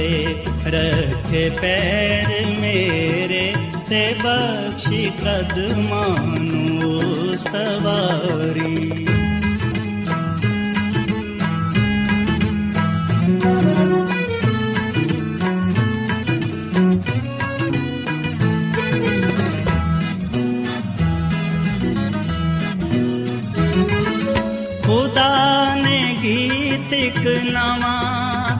[0.00, 3.52] ਚਟਾਨ ਰੱਖੇ ਪੈਰ ਮੇਰੇ
[3.88, 7.00] ਤੇ ਬਖਸ਼ੀ ਕਦਮਾਂ ਨੂੰ
[7.36, 9.06] ਸਵਾਰੀ
[24.84, 27.89] ਖੁਦਾ ਨੇ ਗੀਤ ਇੱਕ ਨਵਾਂ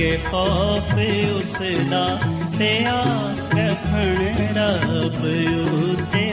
[0.00, 0.98] ਖੌਫ
[1.36, 2.18] ਉਸ ਦਾ
[2.58, 5.24] ਤੇ ਆਸ ਰੱਖਣ ਰੱਬ
[5.84, 6.32] ਉਤੇ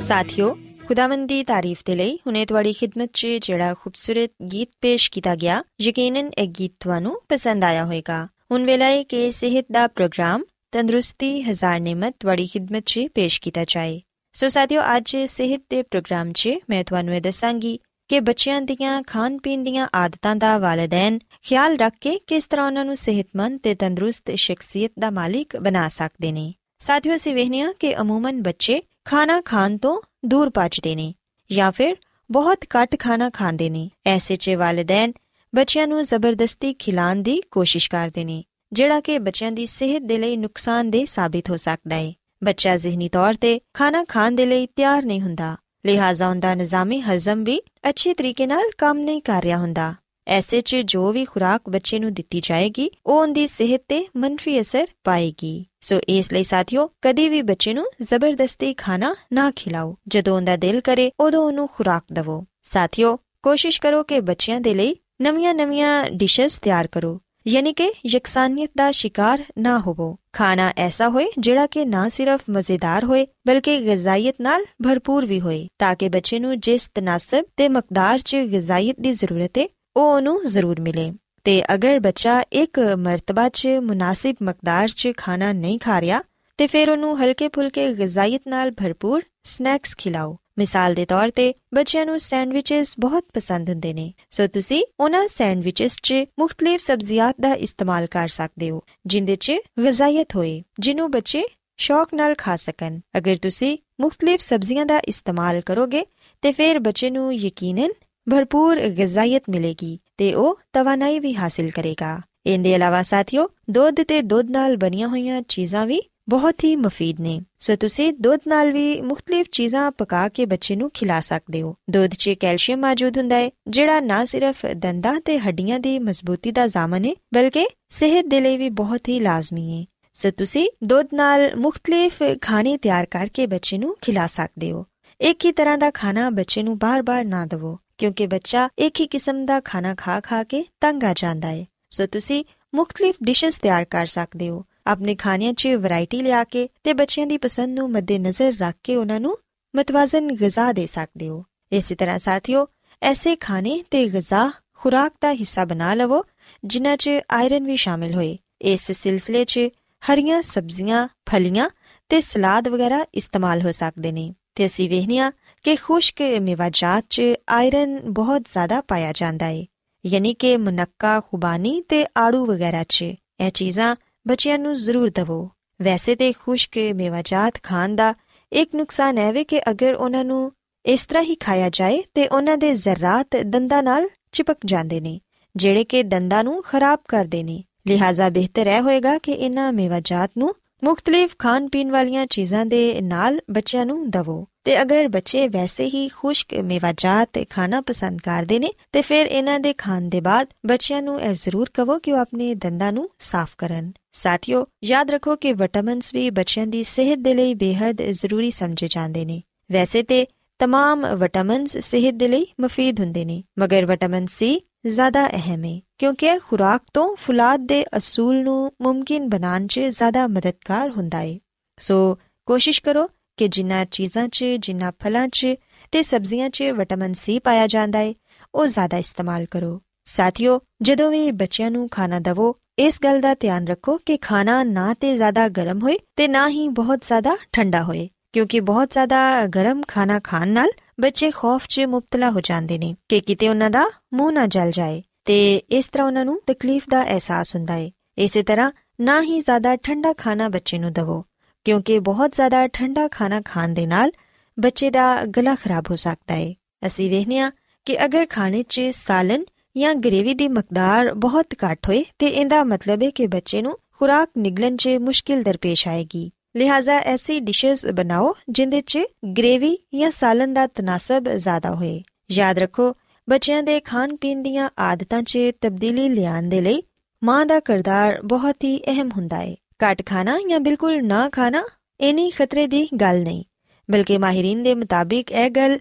[0.00, 5.36] ਸਾਥਿਓ, ਖੁਦਾਵੰਦ ਦੀ ਤਾਰੀਫ ਦੇ ਲਈ ਹੁਨੇ ਤੁਹਾਡੀ ਖidmat 'ਚ ਜਿਹੜਾ ਖੂਬਸੂਰਤ ਗੀਤ ਪੇਸ਼ ਕੀਤਾ
[5.36, 10.44] ਗਿਆ, ਯਕੀਨਨ ਇਹ ਗੀਤ ਤੁਹਾਨੂੰ ਪਸੰਦ ਆਇਆ ਹੋਵੇਗਾ। ਹੁਣ ਵੇਲਾ ਹੈ ਕਿ ਸਿਹਤ ਦਾ ਪ੍ਰੋਗਰਾਮ
[10.72, 14.00] ਤੰਦਰੁਸਤੀ ਹਜ਼ਾਰ ਨਿਮਤ ਤੁਹਾਡੀ ਖidmat 'ਚ ਪੇਸ਼ ਕੀਤਾ ਜਾਏ।
[14.32, 17.78] ਸੋ ਸਾਥਿਓ, ਅੱਜ ਸਿਹਤ ਦੇ ਪ੍ਰੋਗਰਾਮ 'ਚ ਮੈਂ ਤੁਹਾਨੂੰ ਇਹ ਦੱਸਾਂਗੀ
[18.10, 22.84] ਕਿ ਬੱਚਿਆਂ ਦੀਆਂ ਖਾਣ ਪੀਣ ਦੀਆਂ ਆਦਤਾਂ ਦਾ ਵਾਲਿਦੈਨ ਖਿਆਲ ਰੱਖ ਕੇ ਕਿਸ ਤਰ੍ਹਾਂ ਉਹਨਾਂ
[22.84, 28.42] ਨੂੰ ਸਿਹਤਮੰਦ ਤੇ ਤੰਦਰੁਸਤ ਸ਼ਖਸੀਅਤ ਦਾ ਮਾਲਿਕ ਬਣਾ ਸਕਦੇ ਨੇ। ਸਾਥਿਓ, ਅਸੀਂ ਵੇਖਨੀਆ ਕਿ ਅਮੂਮਨ
[28.42, 31.14] ਬੱਚੇ ਖਾਣਾ ਖਾਣ ਤੋਂ ਦੂਰ ਭੱਜਦੇ ਨੇ
[31.50, 31.96] ਜਾਂ ਫਿਰ
[32.30, 35.12] ਬਹੁਤ ਘੱਟ ਖਾਣਾ ਖਾਂਦੇ ਨੇ। ਐਸੇ 'ਚ ਵਾਲਿਦੈਨ
[35.54, 38.42] ਬੱਚਿਆਂ ਨੂੰ ਜ਼ਬਰਦਸਤੀ ਖਿਲਾਉਣ ਦੀ ਕੋਸ਼ਿਸ਼ ਕਰਦੇ ਨੇ,
[38.72, 42.12] ਜਿਹੜਾ ਕਿ ਬੱਚਿਆਂ ਦੀ ਸਿਹਤ ਦੇ ਲਈ ਨੁਕਸਾਨਦੇਹ ਸਾਬਿਤ ਹੋ ਸਕਦਾ ਹੈ
[42.44, 45.56] ਬੱਚਾ ਜ਼ਿਹਨੀ ਤੌਰ ਤੇ ਖਾਣਾ ਖਾਣ ਦੇ ਲਈ ਤਿਆਰ ਨਹੀਂ ਹੁੰਦਾ।
[45.86, 49.94] ਲਿਹਾਜ਼ਾ ਉਹਦਾ ਨਿਜ਼ਾਮੀ ਹਜ਼ਮ ਵੀ ਅੱਛੇ ਤਰੀਕੇ ਨਾਲ ਕੰਮ ਨਹੀਂ ਕਰ ਰਿਹਾ ਹੁੰਦਾ।
[50.26, 54.86] ਐਸੇ 'ਚ ਜੋ ਵੀ ਖੁਰਾਕ ਬੱਚੇ ਨੂੰ ਦਿੱਤੀ ਜਾਏਗੀ, ਉਹ ਉਹਦੀ ਸਿਹਤ ਤੇ ਮੰਫੀ ਅਸਰ
[55.04, 60.56] ਪਾਏਗੀ। ਸੋ ਇਸ ਲਈ ਸਾਥੀਓ, ਕਦੀ ਵੀ ਬੱਚੇ ਨੂੰ ਜ਼ਬਰਦਸਤੀ ਖਾਣਾ ਨਾ ਖਿਲਾਓ। ਜਦੋਂ ਉਹਦਾ
[60.56, 66.58] ਦਿਲ ਕਰੇ, ਉਦੋਂ ਉਹਨੂੰ ਖੁਰਾਕ ਦਿਵੋ। ਸਾਥੀਓ, ਕੋਸ਼ਿਸ਼ ਕਰੋ ਕਿ ਬੱਚਿਆਂ ਦੇ ਲਈ ਨਵੀਆਂ-ਨਵੀਆਂ ਡਿਸ਼ਸ
[66.58, 72.08] ਤਿਆਰ ਕਰੋ। ਯਾਨੀ ਕਿ ਯਕਸਾਨੀਅਤ ਦਾ ਸ਼ਿਕਾਰ ਨਾ ਹੋਵੋ। ਖਾਣਾ ਐਸਾ ਹੋਏ ਜਿਹੜਾ ਕਿ ਨਾ
[72.08, 77.44] ਸਿਰਫ ਮਜ਼ੇਦਾਰ ਹੋਏ, ਬਲਕਿ ਗਜ਼ਾਇਤ ਨਾਲ ਭਰਪੂਰ ਵੀ ਹੋਏ, ਤਾਂ ਕਿ ਬੱਚੇ ਨੂੰ ਜਿਸ ਤਨਾਸਬ
[77.56, 79.66] ਤੇ ਮਕਦਾਰ 'ਚ ਗਜ਼ਾਇਤ ਦੀ ਜ਼ਰੂਰਤ ਹੈ
[79.96, 81.12] ਉਹ ਉਹਨੂੰ ਜ਼ਰੂਰ ਮਿਲੇ।
[81.44, 86.22] ਤੇ ਅਗਰ ਬੱਚਾ ਇੱਕ ਮਰਤਬਾ 'ਚ ਮੁਨਾਸਿਬ ਮਕਦਾਰ 'ਚ ਖਾਣਾ ਨਹੀਂ ਖਾ ਰਿਹਾ,
[86.58, 92.06] ਤੇ ਫਿਰ ਉਹਨੂੰ ਹਲਕੇ ਫੁਲਕੇ ਗਜ਼ਾਇਤ ਨਾਲ ਭਰਪੂਰ ਸਨੈਕਸ ਖਿਲਾਓ। ਮਿਸਾਲ ਦੇ ਤੌਰ ਤੇ ਬੱਚਿਆਂ
[92.06, 98.06] ਨੂੰ ਸੈਂਡਵਿਚਸ ਬਹੁਤ ਪਸੰਦ ਹੁੰਦੇ ਨੇ। ਸੋ ਤੁਸੀਂ ਉਹਨਾਂ ਸੈਂਡਵਿਚਸ 'ਚ ਮੁxtਲਿਫ ਸਬਜ਼ੀਆਂ ਦਾ ਇਸਤੇਮਾਲ
[98.06, 101.44] ਕਰ ਸਕਦੇ ਹੋ, ਜਿੰਦੇ 'ਚ ਗਜ਼ਾਇਤ ਹੋਏ ਜਿਹਨੂੰ ਬੱਚੇ
[101.76, 106.04] ਸ਼ੌਕ ਨਾਲ ਖਾ ਸਕਣ। ਅਗਰ ਤੁਸੀਂ ਮੁxtਲਿਫ ਸਬਜ਼ੀਆਂ ਦਾ ਇਸਤੇਮਾਲ ਕਰੋਗੇ,
[106.42, 107.92] ਤੇ ਫਿਰ ਬੱਚੇ ਨੂੰ ਯਕੀਨਨ
[108.30, 114.50] ਭਰਪੂਰ ਗਜ਼ਾਇਤ ਮਿਲੇਗੀ, ਤੇ ਉਹ ਤਵਾਨਾਈ ਵੀ ਹਾਸਲ ਕਰੇਗਾ। ਇਹਦੇ ਇਲਾਵਾ ਸਾਥੀਓ, ਦੁੱਧ ਤੇ ਦੁੱਧ
[114.50, 116.00] ਨਾਲ ਬਣੀਆਂ ਹੋਈਆਂ ਚੀਜ਼ਾਂ ਵੀ
[116.30, 120.90] ਬਹੁਤ ਹੀ ਮਫੀਦ ਨੇ। ਸੋ ਤੁਸੀਂ ਦੁੱਧ ਨਾਲ ਵੀ ਮੁxtਲਿਫ ਚੀਜ਼ਾਂ ਪਕਾ ਕੇ ਬੱਚੇ ਨੂੰ
[120.94, 125.80] ਖਿਲਾ ਸਕਦੇ ਹੋ। ਦੁੱਧ 'ਚ ਕੈਲਸ਼ੀਅਮ ਮੌਜੂਦ ਹੁੰਦਾ ਹੈ, ਜਿਹੜਾ ਨਾ ਸਿਰਫ ਦੰਦਾਂ ਤੇ ਹੱਡੀਆਂ
[125.80, 130.30] ਦੀ ਮਜ਼ਬੂਤੀ ਦਾ ਜ਼ਾਮਨ ਹੈ ਬਲਕਿ ਸਿਹਤ ਦੇ ਲਈ ਵੀ ਬਹੁਤ ਹੀ ਲਾਜ਼ਮੀ ਹੈ। ਸੋ
[130.30, 134.86] ਤੁਸੀਂ ਦੁੱਧ ਨਾਲ ਮੁxtਲਿਫ ਖਾਣੇ ਤਿਆਰ ਕਰਕੇ ਬੱਚੇ ਨੂੰ ਖਿਲਾ ਸਕਦੇ ਹੋ।
[135.20, 139.46] ਇੱਕ ਹੀ ਤਰ੍ਹਾਂ ਦਾ ਖਾਣਾ ਬੱਚੇ ਨੂੰ ਬਾਰ-ਬਾਰ ਨਾ ਦਿਵੋ, ਕਿਉਂਕਿ ਬੱਚਾ ਇੱਕ ਹੀ ਕਿਸਮ
[139.46, 142.44] ਦਾ ਖਾਣਾ ਖਾ-ਖਾ ਕੇ ਤੰਗ ਆ ਜਾਂਦਾ ਹੈ। ਸੋ ਤੁਸੀਂ
[142.74, 147.38] ਮੁxtਲਿਫ ਡਿਸ਼ਸ ਤਿਆਰ ਕਰ ਸਕਦੇ ਹੋ। ਆਪਣੇ ਖਾਣਿਆਂ 'ਚ ਵੈਰਾਈਟੀ ਲਿਆ ਕੇ ਤੇ ਬੱਚਿਆਂ ਦੀ
[147.38, 149.38] ਪਸੰਦ ਨੂੰ ਮੱਦੇਨਜ਼ਰ ਰੱਖ ਕੇ ਉਹਨਾਂ ਨੂੰ
[149.76, 152.66] ਮਤਵਾਜ਼ਨ ਗਿਜ਼ਾ ਦੇ ਸਕਦੇ ਹੋ। ਇਸੇ ਤਰ੍ਹਾਂ ਸਾਥੀਓ,
[153.02, 156.24] ਐਸੇ ਖਾਣੇ ਤੇ ਗਿਜ਼ਾ ਖੁਰਾਕ ਦਾ ਹਿੱਸਾ ਬਣਾ ਲਵੋ,
[156.64, 159.60] ਜਿਨ੍ਹਾਂ 'ਚ ਆਇਰਨ ਵੀ ਸ਼ਾਮਿਲ ਹੋਏ। ਇਸ ਸਿਲਸਿਲੇ 'ਚ
[160.02, 161.70] ਹਰੀਆਂ ਸਬਜ਼ੀਆਂ, ਫਲੀਆਂ
[162.08, 165.30] ਤੇ ਸਲਾਦ ਵਗੈਰਾ ਇਸਤੇਮਾਲ ਹੋ ਸਕਦੇ ਨੇ। ਤੇ ਅਸੀਂ ਵੇਖਨੀਆ
[165.62, 169.64] ਕਿ ਖੁਸ਼ਕ ਮੇਵਾਜਾਤ 'ਚ ਆਇਰਨ ਬਹੁਤ ਜ਼ਿਆਦਾ ਪਾਇਆ ਜਾਂਦਾ ਹੈ
[170.06, 173.96] ਯਾਨੀ ਕਿ ਮੁਨੱਕਾ, ਖੁਬਾਨੀ ਤੇ ਆੜੂ ਵਗੈਰਾ 'ਚ। ਇਹ ਚੀਜ਼ਾਂ
[174.26, 175.50] ਬੱਚਿਆਂ ਨੂੰ ਜ਼ਰੂਰ ਦਵੋ।
[175.82, 178.14] ਵੈਸੇ ਤੇ ਖੁਸ਼ਕ ਮੇਵਾਜਾਤ ਖਾਣ ਦਾ
[178.52, 180.52] ਇੱਕ ਨੁਕਸਾਨ ਹੈ ਵੇ ਕਿ ਅਗਰ ਉਹਨਾਂ ਨੂੰ
[180.86, 185.20] ਇਸ ਤਰ੍ਹਾਂ ਹੀ ਖਾਇਆ ਜਾਏ ਤੇ ਉਹਨਾਂ ਦੇ ਜ਼ਰਰਾਤ ਦੰਦਾਂ ਨਾਲ ਚਿਪਕ ਜਾਂਦੇ ਨੇ,
[185.56, 190.54] ਜਿਹੜੇ ਕਿ ਦੰਦਾਂ ਨੂੰ ਖਰਾਬ ਕਰਦੇ ਨੇ। ਲਿਹਾਜ਼ਾ ਬਿਹਤਰ ਹੈ ਹੋਏਗਾ ਕਿ ਇਹਨਾਂ ਮੇਵਾਜਾਤ ਨੂੰ
[190.84, 196.08] ਮੁxtਲਿਫ ਖਾਣ ਪੀਣ ਵਾਲੀਆਂ ਚੀਜ਼ਾਂ ਦੇ ਨਾਲ ਬੱਚਿਆਂ ਨੂੰ ਦਵੋ। ਤੇ ਅਗਰ ਬੱਚੇ ਵੈਸੇ ਹੀ
[196.08, 201.20] ਖੁਸ਼ਕ ਮੇਵਾਜਾਤ ਖਾਣਾ ਪਸੰਦ ਕਰਦੇ ਨੇ, ਤੇ ਫਿਰ ਇਹਨਾਂ ਦੇ ਖਾਣ ਦੇ ਬਾਅਦ ਬੱਚਿਆਂ ਨੂੰ
[201.20, 206.14] ਇਹ ਜ਼ਰੂਰ ਕਹੋ ਕਿ ਉਹ ਆਪਣੇ ਦੰਦਾਂ ਨੂੰ ਸਾਫ਼ ਕਰਨ। ਸਾਥੀਓ, ਯਾਦ ਰੱਖੋ ਕਿ ਵਿਟਾਮਿਨਸ
[206.14, 209.42] ਵੀ ਬੱਚਿਆਂ ਦੀ ਸਿਹਤ ਦੇ ਲਈ ਬੇहद ਜ਼ਰੂਰੀ ਸਮਝੇ ਜਾਂਦੇ ਨੇ।
[209.72, 210.26] ਵੈਸੇ ਤੇ
[210.58, 216.26] ਤਮਾਮ ਵਿਟਾਮਿਨਸ ਸਿਹਤ ਦੇ ਲਈ ਮਫੀਦ ਹੁੰਦੇ ਨੇ, ਮਗਰ ਵਿਟਾਮਿਨ ਸੀ ਜ਼ਿਆਦਾ ਅਹਿਮ ਹੈ, ਕਿਉਂਕਿ
[216.26, 221.38] ਇਹ ਖੁਰਾਕ ਤੋਂ ਫੁਲਾਦ ਦੇ ਅਸੂਲ ਨੂੰ ਮੁਮਕਿਨ ਬਣਾਉਣ 'ਚ ਜ਼ਿਆਦਾ ਮਦਦਗਾਰ ਹੁੰਦਾ ਹੈ।
[221.78, 223.08] ਸੋ ਕੋਸ਼ਿਸ਼ ਕਰੋ
[223.40, 225.46] ਕਿ ਜਿੰਨਾ ਚੀਜ਼ਾਂ 'ਚ, ਜਿੰਨਾ ਫਲਾਂ 'ਚ
[225.92, 228.14] ਤੇ ਸਬਜ਼ੀਆਂ 'ਚ ਵਿਟਾਮਿਨ ਸੀ ਪਾਇਆ ਜਾਂਦਾ ਹੈ
[228.54, 233.66] ਉਹ ਜ਼ਿਆਦਾ ਇਸਤੇਮਾਲ ਕਰੋ। ਸਾਥੀਓ, ਜਦੋਂ ਵੀ ਬੱਚਿਆਂ ਨੂੰ ਖਾਣਾ ਦਵੋ, ਇਸ ਗੱਲ ਦਾ ਧਿਆਨ
[233.68, 238.08] ਰੱਖੋ ਕਿ ਖਾਣਾ ਨਾ ਤੇ ਜ਼ਿਆਦਾ ਗਰਮ ਹੋਏ ਤੇ ਨਾ ਹੀ ਬਹੁਤ ਜ਼ਿਆਦਾ ਠੰਡਾ ਹੋਏ,
[238.32, 240.70] ਕਿਉਂਕਿ ਬਹੁਤ ਜ਼ਿਆਦਾ ਗਰਮ ਖਾਣਾ ਖਾਣ ਨਾਲ
[241.00, 243.84] ਬੱਚੇ ਖੌਫ 'ਚ ਮੁਬਤਲਾ ਹੋ ਜਾਂਦੇ ਨੇ ਕਿ ਕਿਤੇ ਉਹਨਾਂ ਦਾ
[244.14, 248.42] ਮੂੰਹ ਨਾ ਜਲ ਜਾਏ ਤੇ ਇਸ ਤਰ੍ਹਾਂ ਉਹਨਾਂ ਨੂੰ ਤਕਲੀਫ ਦਾ ਅਹਿਸਾਸ ਹੁੰਦਾ ਹੈ ਇਸੇ
[248.42, 248.70] ਤਰ੍ਹਾਂ
[249.00, 251.24] ਨਾ ਹੀ ਜ਼ਿਆਦਾ ਠੰਡਾ ਖਾਣਾ ਬੱਚੇ ਨੂੰ ਦਵੋ।
[251.64, 254.12] ਕਿਉਂਕਿ ਬਹੁਤ ਜ਼ਿਆਦਾ ਠੰਡਾ ਖਾਣਾ ਖਾਣ ਦੇ ਨਾਲ
[254.60, 256.54] ਬੱਚੇ ਦਾ ਗਲਾ ਖਰਾਬ ਹੋ ਸਕਦਾ ਹੈ
[256.86, 257.50] ਅਸੀਂ ਵੇਖਿਆ
[257.84, 259.44] ਕਿ ਅਗਰ ਖਾਣੇ 'ਚ ਸਾਲਨ
[259.76, 264.30] ਜਾਂ ਗ੍ਰੇਵੀ ਦੀ ਮਕਦਾਰ ਬਹੁਤ ਘੱਟ ਹੋਏ ਤੇ ਇਹਦਾ ਮਤਲਬ ਹੈ ਕਿ ਬੱਚੇ ਨੂੰ ਖੁਰਾਕ
[264.38, 268.98] ਨਿਗਲਣ 'ਚ ਮੁਸ਼ਕਿਲ ਦਰਪੇਸ਼ ਆਏਗੀ। ਲਿਹਾਜ਼ਾ ਐਸੀ ਡਿਸ਼ਸ ਬਣਾਓ ਜਿੰਦੇ 'ਚ
[269.38, 272.94] ਗ੍ਰੇਵੀ ਜਾਂ ਸਾਲਨ ਦਾ ਤਨਾਸਬ ਜ਼ਿਆਦਾ ਹੋਏ। ਯਾਦ ਰੱਖੋ,
[273.30, 276.82] ਬੱਚਿਆਂ ਦੇ ਖਾਣ ਪੀਣ ਦੀਆਂ ਆਦਤਾਂ 'ਚ ਤਬਦੀਲੀ ਲਿਆਉਣ ਦੇ ਲਈ
[277.24, 281.62] ਮਾਂ ਦਾ ਕਿਰਦਾਰ ਬਹੁਤ ਹੀ ਅਹਿਮ ਹੁੰਦਾ ਹੈ ਘੱਟ ਖਾਣਾ ਜਾਂ ਬਿਲਕੁਲ ਨਾ ਖਾਣਾ,
[282.00, 283.44] ਇਨੀ ਖਤਰੇ ਦੀ ਗੱਲ ਨਹੀਂ।
[283.90, 285.78] ਬਲਕਿ ਮਾਹਿਰੀਨ ਦੇ ਮੁਤਾਬਿਕ ਇਹ ਗੱਲ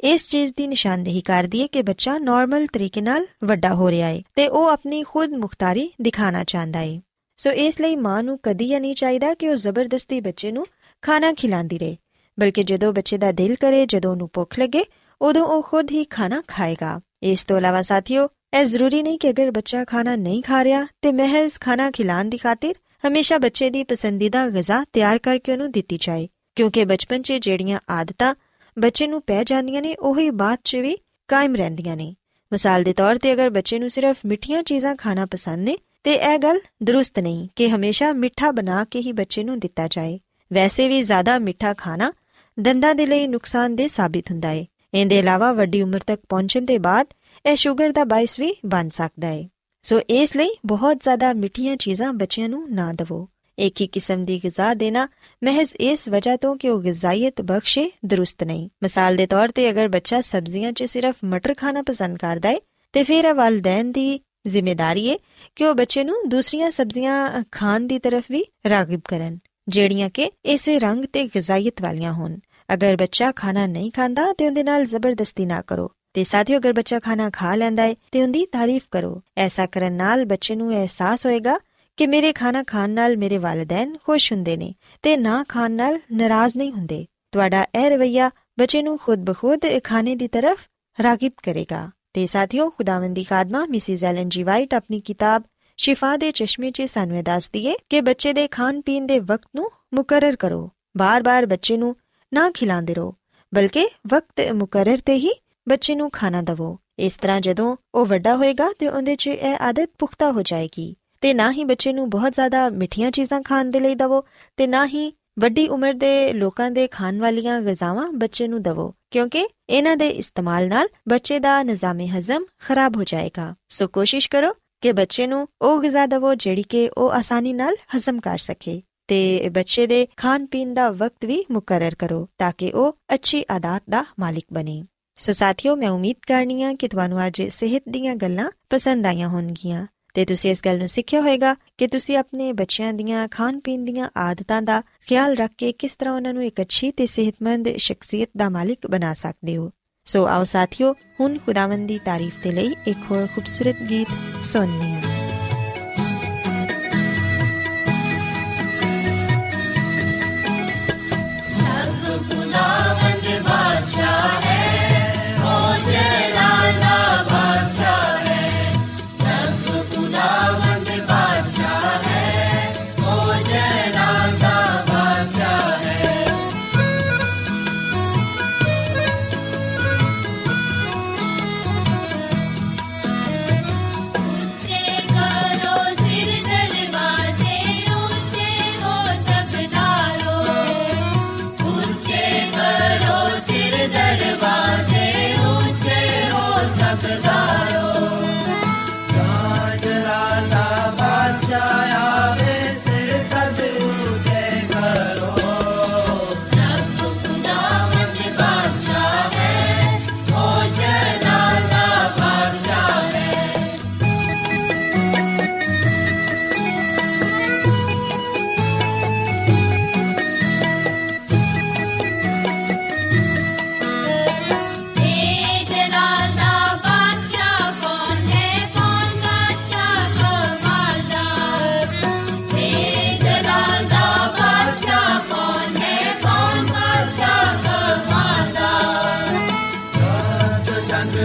[0.00, 4.22] ਇਸ ਚੀਜ਼ ਦੀ ਨਿਸ਼ਾਨਦੇਹੀ ਕਰਦੀ ਹੈ ਕਿ ਬੱਚਾ ਨਾਰਮਲ ਤਰੀਕੇ ਨਾਲ ਵੱਡਾ ਹੋ ਰਿਹਾ ਹੈ
[4.34, 7.00] ਤੇ ਉਹ ਆਪਣੀ ਖੁਦ ਮੁਖਤਾਰੀ ਦਿਖਾਣਾ ਚਾਹੁੰਦਾ ਹੈ।
[7.36, 10.66] ਸੋ ਇਸ ਲਈ ਮਾਂ ਨੂੰ ਕਦੀ ਨਹੀਂ ਚਾਹੀਦਾ ਕਿ ਉਹ ਜ਼ਬਰਦਸਤੀ ਬੱਚੇ ਨੂੰ
[11.02, 11.96] ਖਾਣਾ ਖਿਲਾਉਂਦੀ ਰਹੇ,
[12.40, 14.84] ਬਲਕਿ ਜਦੋਂ ਬੱਚੇ ਦਾ ਦਿਲ ਕਰੇ, ਜਦੋਂ ਉਹਨੂੰ ਭੁੱਖ ਲੱਗੇ,
[15.22, 18.28] ਉਦੋਂ ਉਹ ਖੁਦ ਹੀ ਖਾਣਾ ਖਾਏਗਾ। ਇਸ ਤੋਂ ਇਲਾਵਾ ਸਾਥੀਓ,
[18.60, 22.38] ਇਹ ਜ਼ਰੂਰੀ ਨਹੀਂ ਕਿ ਅਗਰ ਬੱਚਾ ਖਾਣਾ ਨਹੀਂ ਖਾ ਰਿਹਾ ਤੇ ਮਹਿਜ਼ ਖਾਣਾ ਖਿਲਾਉਣ ਦੀ
[22.38, 22.74] ਖਾਤਰ
[23.04, 28.34] ਹਮੇਸ਼ਾ ਬੱਚੇ ਦੀ ਪਸੰਦੀਦਾ ਗਿਜ਼ਾ ਤਿਆਰ ਕਰਕੇ ਉਹਨੂੰ ਦਿੱਤੀ ਜਾਏ, ਕਿਉਂਕਿ ਬਚਪਨ 'ਚ ਜਿਹੜੀਆਂ ਆਦਤਾਂ
[28.76, 30.96] ਬੱਚੇ ਨੂੰ ਪੈ ਜਾਂਦੀਆਂ ਨੇ, ਉਹੀ ਬਾਅਦ 'ਚ ਵੀ
[31.28, 32.14] ਕਾਇਮ ਰਹਿੰਦੀਆਂ ਨੇ।
[32.52, 36.38] ਮਿਸਾਲ ਦੇ ਤੌਰ ਤੇ ਅਗਰ ਬੱਚੇ ਨੂੰ ਸਿਰਫ ਮਿੱਠੀਆਂ ਚੀਜ਼ਾਂ ਖਾਣਾ ਪਸੰਦ ਨੇ, ਤੇ ਇਹ
[36.38, 40.18] ਗੱਲ ਦਰੁਸਤ ਨਹੀਂ ਕਿ ਹਮੇਸ਼ਾ ਮਿੱਠਾ ਬਣਾ ਕੇ ਹੀ ਬੱਚੇ ਨੂੰ ਦਿੱਤਾ ਜਾਏ।
[40.50, 42.12] ਵੈਸੇ ਵੀ ਜ਼ਿਆਦਾ ਮਿੱਠਾ ਖਾਣਾ
[42.58, 44.64] ਦੰਦਾਂ ਦੇ ਲਈ ਨੁਕਸਾਨਦੇਹ ਸਾਬਿਤ ਹੁੰਦਾ ਹੈ
[44.94, 47.06] ਇਹਦੇ ਇਲਾਵਾ ਵੱਡੀ ਉਮਰ ਤੱਕ ਪਹੁੰਚਣ ਦੇ ਬਾਅਦ
[47.44, 49.46] ਇਹ ਸ਼ੂਗਰ ਦਾ ਬਾਇਸ ਵੀ ਬਣ ਸਕਦਾ ਹੈ
[49.82, 53.26] ਸੋ ਇਸ ਲਈ ਬਹੁਤ ਜ਼ਿਆਦਾ ਮਿੱਠੀਆਂ ਚੀਜ਼ਾਂ ਬੱਚਿਆਂ ਨੂੰ ਨਾ ਦਿਵੋ।
[53.58, 55.06] ਇੱਕ ਹੀ ਕਿਸਮ ਦੀ ਗਿਜ਼ਾ ਦੇਣਾ
[55.44, 59.88] ਮਹਿਜ਼ ਇਸ ਵਜ੍ਹਾ ਤੋਂ ਕਿ ਉਹ ਗਿਜ਼ਾਇਤ ਬਖਸ਼ੇ, ਦਰੁਸਤ ਨਹੀਂ। ਮਿਸਾਲ ਦੇ ਤੌਰ ਤੇ ਅਗਰ
[59.88, 62.56] ਬੱਚਾ ਸਬਜ਼ੀਆਂ 'ਚ ਸਿਰਫ ਮਟਰ ਖਾਣਾ ਪਸੰਦ ਕਰਦਾ ਹੈ
[62.92, 65.16] ਤੇ ਫਿਰ ਇਹ ਵਾਲਦੈਨ ਦੀ ਜ਼ਿੰਮੇਵਾਰੀ ਹੈ
[65.56, 70.78] ਕਿ ਉਹ ਬੱਚੇ ਨੂੰ ਦੂਸਰੀਆਂ ਸਬਜ਼ੀਆਂ ਖਾਣ ਦੀ ਤਰਫ ਵੀ ਰਾਗਿਬ ਕਰਨ, ਜਿਹੜੀਆਂ ਕਿ ਇਸੇ
[70.78, 72.36] ਰੰਗ ਤੇ ਗਿਜ਼ਾਇਤ ਵਾਲੀਆਂ ਹੋਣ।
[72.74, 76.98] ਅਗਰ ਬੱਚਾ ਖਾਣਾ ਨਹੀਂ ਖਾਂਦਾ ਤੇ ਉਹਦੇ ਨਾਲ ਜ਼ਬਰਦਸਤੀ ਨਾ ਕਰੋ। ਤੇ ਸਾਥੀਓ, ਅਗਰ ਬੱਚਾ
[76.98, 81.58] ਖਾਣਾ ਖਾ ਲੈਂਦਾ ਹੈ ਤੇ ਉਹਦੀ ਤਾਰੀਫ ਕਰੋ। ਐਸਾ ਕਰਨ ਨਾਲ ਬੱਚੇ ਨੂੰ ਅਹਿਸਾਸ ਹੋਏਗਾ
[81.98, 86.56] ਕਿ ਮੇਰੇ ਖਾਣਾ ਖਾਣ ਨਾਲ ਮੇਰੇ ਵਾਲਿਦੈਨ ਖੁਸ਼ ਹੁੰਦੇ ਨੇ ਤੇ ਨਾ ਖਾਣ ਨਾਲ ਨਾਰਾਜ਼
[86.56, 90.66] ਨਹੀਂ ਹੁੰਦੇ। ਤੁਹਾਡਾ ਇਹ ਰਵਈਆ ਬੱਚੇ ਨੂੰ ਖੁਦ ਬਖੁਦ ਖਾਣੇ ਦੀ ਤਰਫ
[90.98, 95.42] ਰਾਗਿਬ ਕਰੇਗਾ। ਤੇ ਸਾਥੀਓ, ਖੁਦਾਵੰਦੀ ਖਾਦਮਾ ਮਿਸਿਸ ਐਲਨ ਜੀ ਵਾਈਟ ਆਪਣੀ ਕਿਤਾਬ
[95.76, 99.70] ਸ਼ਿਫਾ ਦੇ ਚਸ਼ਮੇ 'ਚ ਸਾਨੂੰ ਦੱਸਦੀ ਏ ਕਿ ਬੱਚੇ ਦੇ ਖਾਣ ਪੀਣ ਦੇ ਵਕਤ ਨੂੰ
[99.94, 101.96] ਮੁਕਰਰ ਕਰੋ। ਬਾਰ-ਬਾਰ ਬੱਚੇ ਨੂੰ
[102.34, 103.14] ਨਾ ਖਿਲਾਉਂਦੇ ਰਹੋ,
[103.54, 105.30] ਬਲਕਿ ਵਕਤ ਮੁਕਰਰ ਤੇ ਹੀ
[105.68, 109.90] ਬੱਚੇ ਨੂੰ ਖਾਣਾ ਦਵੋ। ਇਸ ਤਰ੍ਹਾਂ ਜਦੋਂ ਉਹ ਵੱਡਾ ਹੋਏਗਾ ਤੇ ਉਹਦੇ 'ਚ ਇਹ ਆਦਤ
[109.98, 113.94] ਪੁਖਤਾ ਹੋ ਜਾਏਗੀ। ਤੇ ਨਾ ਹੀ ਬੱਚੇ ਨੂੰ ਬਹੁਤ ਜ਼ਿਆਦਾ ਮਿੱਠੀਆਂ ਚੀਜ਼ਾਂ ਖਾਣ ਦੇ ਲਈ
[113.94, 114.24] ਦਵੋ
[114.58, 119.46] ਤੇ ਨਾ ਹੀ ਵੱਡੀ ਉਮਰ ਦੇ ਲੋਕਾਂ ਦੇ ਖਾਣ ਵਾਲੀਆਂ ਗਜ਼ਾਵਾਂ ਬੱਚੇ ਨੂੰ ਦਵੋ, ਕਿਉਂਕਿ
[119.68, 124.92] ਇਹਨਾਂ ਦੇ ਇਸਤੇਮਾਲ ਨਾਲ ਬੱਚੇ ਦਾ ਨਿਜ਼ਾਮੇ ਹਜ਼ਮ ਖਰਾਬ ਹੋ ਜਾਏਗਾ। ਸੋ ਕੋਸ਼ਿਸ਼ ਕਰੋ ਕਿ
[124.92, 129.86] ਬੱਚੇ ਨੂੰ ਉਹ ਗਿਜ਼ਾ ਦਵੋ ਜਿਹੜੀ ਕਿ ਉਹ ਆਸਾਨੀ ਨਾਲ ਹਜ਼ਮ ਕਰ ਸਕੇ ਤੇ ਬੱਚੇ
[129.86, 134.44] ਦੇ ਖਾਣ ਪੀਣ ਦਾ ਵਕਤ ਵੀ ਮੁਕਰਰ ਕਰੋ ਤਾਂ ਕਿ ਉਹ ਅੱਛੀ ਆਦਤ ਦਾ ਮਾਲਿਕ
[134.52, 134.82] ਬਣੇ।
[135.18, 139.86] ਸੋ ਸਾਥੀਓ, ਮੈਂ ਉਮੀਦ ਕਰਨੀ ਆ ਕਿ ਤੁਹਾਨੂੰ ਅੱਜ ਸਿਹਤ ਦੀਆਂ ਗੱਲਾਂ ਪਸੰਦ ਆਈਆਂ ਹੋਣਗੀਆਂ।
[140.14, 144.08] ਤੇ ਤੁਸੀਂ ਇਸ ਗੱਲ ਨੂੰ ਸਿੱਖਿਆ ਹੋਵੇਗਾ ਕਿ ਤੁਸੀਂ ਆਪਣੇ ਬੱਚਿਆਂ ਦੀਆਂ ਖਾਣ ਪੀਣ ਦੀਆਂ
[144.16, 148.48] ਆਦਤਾਂ ਦਾ ਖਿਆਲ ਰੱਖ ਕੇ ਕਿਸ ਤਰ੍ਹਾਂ ਉਹਨਾਂ ਨੂੰ ਇੱਕ ਅੱਛੀ ਤੇ ਸਿਹਤਮੰਦ ਸ਼ਖਸੀਅਤ ਦਾ
[148.48, 149.70] ਮਾਲਿਕ ਬਣਾ ਸਕਦੇ ਹੋ।
[150.04, 154.08] ਸੋ ਆਓ ਸਾਥੀਓ, ਹੁਣ ਖੁਦਾਵੰਦੀ ਦੀ ਤਾਰੀਫ ਦੇ ਲਈ ਇੱਕ ਹੋਰ ਖੂਬਸੂਰਤ ਗੀਤ
[154.44, 155.17] ਸੁਣਨੇ ਆ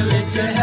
[0.04, 0.63] Till it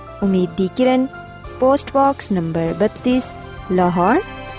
[0.21, 1.05] امید کی کرن،
[1.59, 3.31] post box number 32
[3.71, 4.15] Lahore,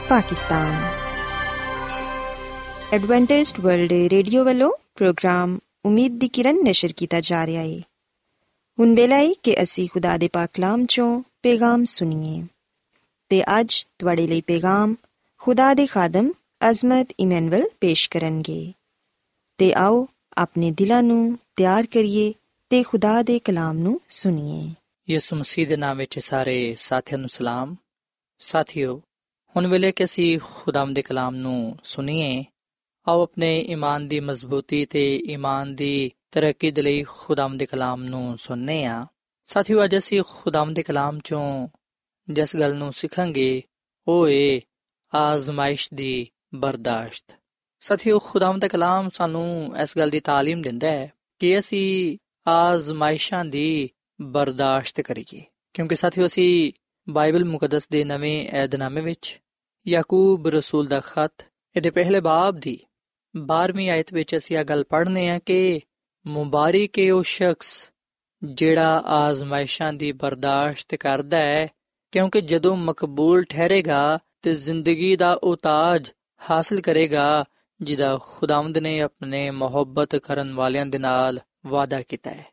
[0.09, 0.83] Pakistan.
[2.90, 7.78] Adventist World Radio والو، پروگرام امید دی کرن نشر کیتا جا رہا ہے۔
[8.78, 12.42] ہن ویلا ہے کہ اسی خدا دے پاک کلام چوں پیغام سنیے۔
[13.31, 14.95] تے اج تواڈے لئی پیغام
[15.38, 16.28] خدا دے خادم
[16.61, 18.71] عظمت ایمنول پیش کرن گے۔
[19.59, 20.04] تے آو
[20.37, 22.33] اپنے دلانوں تیار کریے
[22.69, 27.75] تے خدا دے کلام نو سنیے۔ ਯਿਸੂ ਮਸੀਹ ਦੇ ਨਾਮ ਵਿੱਚ ਸਾਰੇ ਸਾਥੀਆਂ ਨੂੰ ਸਲਾਮ
[28.39, 29.01] ਸਾਥੀਓ
[29.56, 32.44] ਹੁਣ ਵੇਲੇ ਕਿ ਅਸੀਂ ਖੁਦਾਮ ਦੇ ਕਲਾਮ ਨੂੰ ਸੁਣੀਏ
[33.08, 38.38] ਆਓ ਆਪਣੇ ਈਮਾਨ ਦੀ ਮਜ਼ਬੂਤੀ ਤੇ ਈਮਾਨ ਦੀ ਤਰੱਕੀ ਦੇ ਲਈ ਖੁਦਾਮ ਦੇ ਕਲਾਮ ਨੂੰ
[38.38, 39.06] ਸੁਣਨੇ ਆ
[39.48, 41.67] ਸਾਥੀਓ ਅੱਜ ਅਸੀਂ ਖੁਦਾਮ ਦੇ ਕਲਾਮ ਚੋਂ
[42.27, 43.62] ਜਿਸ ਗੱਲ ਨੂੰ ਸਿੱਖਾਂਗੇ
[44.08, 44.62] ਉਹ ਏ
[45.13, 47.36] ਆਜ਼ਮਾਇਸ਼ ਦੀ ਬਰਦਾਸ਼ਤ
[47.82, 52.17] ਸਾਥੀਓ ਖੁਦਾਮ ਦਾ ਕਲਾਮ ਸਾਨੂੰ ਇਸ ਗੱਲ ਦੀ تعلیم ਦਿੰਦਾ ਹੈ ਕਿ ਅਸੀਂ
[52.48, 53.89] ਆਜ਼ਮਾਇਸ਼ਾਂ ਦੀ
[54.23, 55.43] ਬਰਦਾਸ਼ਤ ਕਰੀਏ
[55.75, 56.73] ਕਿਉਂਕਿ ਸਾਥੀਓ, ਅਸੀਂ
[57.09, 59.41] ਬਾਈਬਲ ਮੁਕੱਦਸ ਦੇ ਨਵੇਂ ਏਧਨਾਮੇ ਵਿੱਚ
[59.88, 62.79] ਯਾਕੂਬ ਰਸੂਲ ਦਾ ਖਤ ਇਹਦੇ ਪਹਿਲੇ ਬਾਬ ਦੀ
[63.35, 65.81] 12ਵੀਂ ਆਇਤ ਵਿੱਚ ਅਸੀਂ ਇਹ ਗੱਲ ਪੜ੍ਹਨੇ ਆ ਕਿ
[66.26, 67.91] ਮੁਬਾਰਕ ਹੈ ਉਹ ਸ਼ਖਸ
[68.45, 71.69] ਜਿਹੜਾ ਆਜ਼ਮਾਇਸ਼ਾਂ ਦੀ ਬਰਦਾਸ਼ਤ ਕਰਦਾ ਹੈ,
[72.12, 76.11] ਕਿਉਂਕਿ ਜਦੋਂ ਮਕਬੂਲ ਠਹਿਰੇਗਾ ਤੇ ਜ਼ਿੰਦਗੀ ਦਾ ਉਹ ਤਾਜ
[76.50, 77.45] ਹਾਸਲ ਕਰੇਗਾ,
[77.81, 82.47] ਜਿਹਦਾ ਖੁਦਾਵੰਦ ਨੇ ਆਪਣੇ ਮੁਹੱਬਤ ਕਰਨ ਵਾਲਿਆਂ ਦੇ ਨਾਲ ਵਾਅਦਾ ਕੀਤਾ ਹੈ।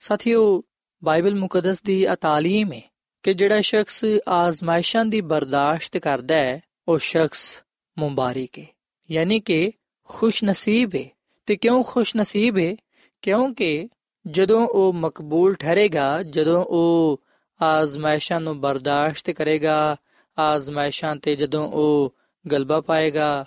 [0.00, 0.62] ਸਾਥੀਓ
[1.04, 2.80] ਬਾਈਬਲ ਮੁਕੱਦਸ ਦੀ ਆ ਤਾਲੀਮ ਹੈ
[3.22, 7.62] ਕਿ ਜਿਹੜਾ ਸ਼ਖਸ ਆਜ਼ਮਾਇਸ਼ਾਂ ਦੀ ਬਰਦਾਸ਼ਤ ਕਰਦਾ ਹੈ, ਉਹ ਸ਼ਖਸ
[7.98, 8.66] ਮੁਬਾਰਕ ਹੈ
[9.10, 9.72] ਯਾਨੀ ਕਿ
[10.04, 11.04] ਖੁਸ਼ ਨਸੀਬ ਹੈ
[11.46, 12.76] ਤੇ ਕਿਉਂ ਖੁਸ਼ ਨਸੀਬ ਹੈ
[13.22, 13.88] ਕਿਉਂਕਿ
[14.26, 17.20] ਜਦੋਂ ਉਹ ਮਕਬੂਲ ਠਹਿਰੇਗਾ, ਜਦੋਂ ਉਹ
[17.62, 19.96] ਆਜ਼ਮਾਇਸ਼ਾਂ ਨੂੰ ਬਰਦਾਸ਼ਤ ਕਰੇਗਾ,
[20.38, 22.14] ਆਜ਼ਮਾਇਸ਼ਾਂ ਤੇ ਜਦੋਂ ਉਹ
[22.52, 23.44] ਗਲਬਾ ਪਾਏਗਾ,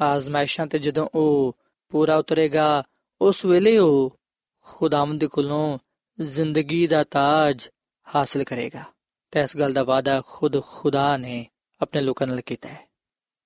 [0.00, 1.56] ਆਜ਼ਮਾਇਸ਼ਾਂ ਤੇ ਜਦੋਂ ਉਹ
[1.90, 2.82] ਪੂਰਾ ਉਤਰੇਗਾ,
[3.20, 4.18] ਉਸ ਵੇਲੇ ਉਹ
[4.64, 5.78] ਖੁਦਾਵੰਦ ਕੋਲੋਂ
[6.20, 7.68] ਜ਼ਿੰਦਗੀ ਦਾ ਤਾਜ
[8.06, 8.84] ਹਾਸਲ ਕਰੇਗਾ
[9.32, 11.44] ਤੇ ਇਸ ਗੱਲ ਦਾ ਵਾਅਦਾ ਖੁਦ ਖੁਦਾ ਨੇ
[11.80, 12.86] ਆਪਣੇ ਲੋਕਾਂ ਨਾਲ ਕੀਤਾ ਹੈ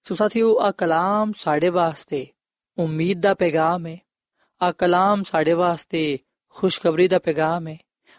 [0.06, 2.26] ਸੋ ਸਾਥੀਓ ਆ ਕਲਾਮ ਸਾਡੇ ਵਾਸਤੇ
[2.78, 3.98] ਉਮੀਦ ਦਾ ਪੈਗਾਮ ਹੈ
[4.60, 6.18] ਆ ਕਲਾਮ ਸਾਡੇ ਵਾਸਤੇ
[6.54, 7.76] ਖੁਸ਼ਖਬਰੀ ਦਾ ਪੈਗਾਮ ਹੈ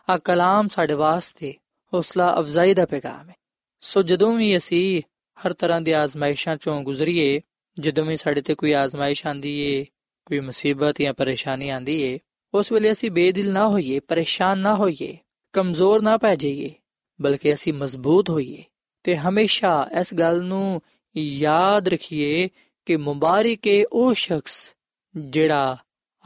[0.07, 1.53] ਆ ਕਲਾਮ ਸਾਡੇ ਵਾਸਤੇ
[1.94, 3.35] ਹੌਸਲਾ ਅਫਜ਼ਾਈ ਦਾ ਪੈਗਾਮ ਹੈ
[3.83, 5.01] ਸੋ ਜਦੋਂ ਵੀ ਅਸੀਂ
[5.37, 7.41] ਹਰ ਤਰ੍ਹਾਂ ਦੀ ਆਜ਼ਮਾਇਸ਼ਾਂ ਚੋਂ ਗੁਜ਼ਰੀਏ
[7.77, 9.83] ਜਦੋਂ ਵੀ ਸਾਡੇ ਤੇ ਕੋਈ ਆਜ਼ਮਾਇਸ਼ ਆਂਦੀ ਏ
[10.27, 12.18] ਕੋਈ ਮੁਸੀਬਤ ਜਾਂ ਪਰੇਸ਼ਾਨੀ ਆਂਦੀ ਏ
[12.55, 15.18] ਉਸ ਵੇਲੇ ਅਸੀਂ ਬੇਦਿਲ ਨਾ ਹੋਈਏ, ਪਰੇਸ਼ਾਨ ਨਾ ਹੋਈਏ,
[15.53, 16.74] ਕਮਜ਼ੋਰ ਨਾ ਪੈ ਜਾਈਏ,
[17.22, 18.63] ਬਲਕਿ ਅਸੀਂ ਮਜ਼ਬੂਤ ਹੋਈਏ।
[19.03, 20.81] ਤੇ ਹਮੇਸ਼ਾ ਇਸ ਗੱਲ ਨੂੰ
[21.18, 22.50] ਯਾਦ ਰੱਖੀਏ
[22.85, 24.74] ਕਿ ਮੁਬਾਰਕ ਹੈ ਉਹ ਸ਼ਖਸ
[25.18, 25.77] ਜਿਹੜਾ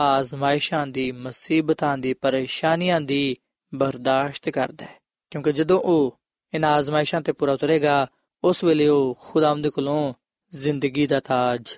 [0.01, 3.35] ਆਜ਼ਮਾਇਸ਼ਾਂ ਦੀ, ਮੁਸੀਬਤਾਂ ਦੀ, ਪਰੇਸ਼ਾਨੀਆਂ ਦੀ
[3.75, 4.95] ਬਰਦਾਸ਼ਤ ਕਰਦਾ ਹੈ।
[5.31, 6.19] ਕਿਉਂਕਿ ਜਦੋਂ ਉਹ
[6.53, 8.07] ਇਹਨਾਂ ਆਜ਼ਮਾਇਸ਼ਾਂ ਤੇ ਪੂਰਾ ਉਤਰੇਗਾ,
[8.43, 10.13] ਉਸ ਵੇਲੇ ਉਹ ਖੁਦਾਵੰਦ ਕੋਲੋਂ
[10.51, 11.77] ਜ਼ਿੰਦਗੀ ਦਾ ਤਾਜ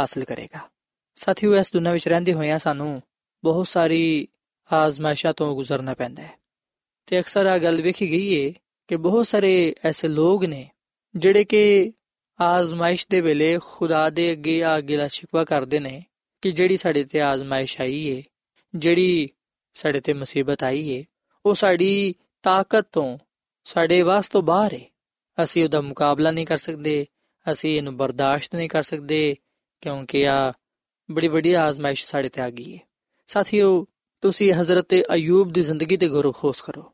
[0.00, 0.60] ਹਾਸਲ ਕਰੇਗਾ।
[1.14, 3.02] ਸਾਥੀਓ, ਇਸ ਦੁਨੀਆਂ ਵਿੱਚ ਰਹਿੰਦੇ ਹੋਇਆਂ ਸਾਨੂੰ
[3.44, 4.28] ਬਹੁਤ ਸਾਰੀ
[4.72, 6.40] ਆਜ਼ਮਾਇਸ਼ਾਂ ਤੋਂ ਗੁਜ਼ਰਨਾ ਪੈਂਦਾ ਹੈ।
[7.06, 8.52] ਤੇ ਅਕਸਰ ਆ ਗੱਲ ਵੇਖੀ ਗਈ ਹੈ
[8.88, 10.70] ਕਿ ਬਹੁਤ ਸਾਰੇ ਐਸੇ ਲੋਕ ਨੇ
[11.16, 11.92] ਜਿਹੜੇ ਕਿ
[12.40, 16.04] ਆਜ਼ਮਾਇਸ਼ ਦੇ ਵੇਲੇ ਖੁਦਾ ਦੇ ਅੱਗੇ ਆ ਗਿਲਾ ਸ਼ਿਕਵਾ ਕਰਦੇ ਨੇ
[16.42, 18.22] ਕਿ ਜਿਹੜੀ ਸਾਡੇ ਤੇ ਆਜ਼ਮਾਇਸ਼ ਆਈ ਏ,
[18.74, 19.30] ਜਿਹੜੀ
[19.74, 21.04] ਸਾਡੇ ਤੇ ਮੁਸੀਬਤ ਆਈ ਏ,
[21.46, 23.18] ਉਹ ਸਾਡੀ ਤਾਕਤ ਤੋਂ,
[23.64, 24.80] ਸਾਡੇ ਵਾਸ ਤੋਂ ਬਾਹਰ ਏ।
[25.42, 27.06] ਅਸੀਂ ਉਹਦਾ ਮੁਕਾਬਲਾ ਨਹੀਂ ਕਰ ਸਕਦੇ,
[27.52, 29.36] ਅਸੀਂ ਇਹਨੂੰ ਬਰਦਾਸ਼ਤ ਨਹੀਂ ਕਰ ਸਕਦੇ
[29.80, 30.52] ਕਿਉਂਕਿ ਆ
[31.10, 32.78] ਬੜੀ ਵੱਡੀ ਆਜ਼ਮਾਇਸ਼ ਸਾਡੇ ਤੇ ਆ ਗਈ ਏ।
[33.30, 33.86] ਸਾਥੀਓ,
[34.20, 36.92] ਤੁਸੀਂ ਹਜ਼ਰਤ ਅਯੂਬ ਦੀ ਜ਼ਿੰਦਗੀ ਤੇ ਗੌਰ ਖੋਸ ਕਰੋ।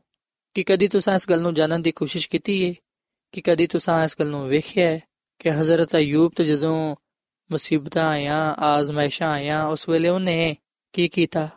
[0.53, 2.75] ਕਿ ਕਦੀ ਤੁਸੀਂ ਇਸ ਗੱਲ ਨੂੰ ਜਾਣਨ ਦੀ ਕੋਸ਼ਿਸ਼ ਕੀਤੀ ਏ?
[3.31, 4.99] ਕਿ ਕਦੀ ਤੁਸੀਂ ਇਸ ਗੱਲ ਨੂੰ ਵੇਖਿਆ ਹੈ
[5.39, 6.95] ਕਿ ਹਜ਼ਰਤ ਅਯੂਬ ਤੇ ਜਦੋਂ
[7.51, 10.55] ਮੁਸੀਬਤਾਂ ਆਈਆਂ, ਆਜ਼ਮਾਇਸ਼ਾਂ ਆਈਆਂ, ਉਸ ਵੇਲੇ ਉਹਨੇ
[10.93, 11.49] ਕੀ ਕੀਤਾ?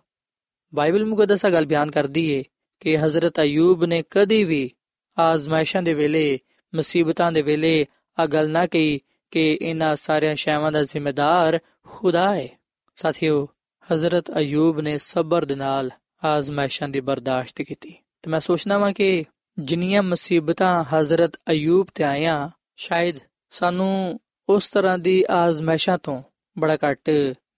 [0.74, 2.44] ਬਾਈਬਲ ਮੁਕੱਦਸ ਗੱਲ ਬਿਆਨ ਕਰਦੀ ਏ
[2.80, 4.70] ਕਿ ਹਜ਼ਰਤ ਅਯੂਬ ਨੇ ਕਦੀ ਵੀ
[5.18, 6.38] ਆਜ਼ਮਾਇਸ਼ਾਂ ਦੇ ਵੇਲੇ,
[6.74, 7.86] ਮੁਸੀਬਤਾਂ ਦੇ ਵੇਲੇ
[8.18, 12.48] ਆ ਗੱਲ ਨਾ ਕਹੀ ਕਿ ਇਹਨਾਂ ਸਾਰੀਆਂ ਸ਼ੈਵਾਂ ਦਾ ਜ਼ਿੰਮੇਦਾਰ ਖੁਦਾ ਹੈ
[12.94, 13.48] ਸਾਥੀਓ
[13.92, 15.90] ਹਜ਼ਰਤ ਅਯੂਬ ਨੇ ਸਬਰ ਦੇ ਨਾਲ
[16.24, 19.24] ਆਜ਼ਮਾਇਸ਼ਾਂ ਦੀ ਬਰਦਾਸ਼ਤ ਕੀਤੀ। ਤੇ ਮੈਂ ਸੋਚਦਾ ਹਾਂ ਕਿ
[19.58, 23.16] ਜਿੰਨੀਆਂ ਮੁਸੀਬਤਾਂ ਹਜ਼ਰਤ ਅਯੂਬ ਤੇ ਆਈਆਂ, ਸ਼ਾਇਦ
[23.50, 26.22] ਸਾਨੂੰ ਉਸ ਤਰ੍ਹਾਂ ਦੀ ਆਜ਼ਮਾਇਸ਼ਾਂ ਤੋਂ
[26.58, 27.10] ਬੜਾ ਘੱਟ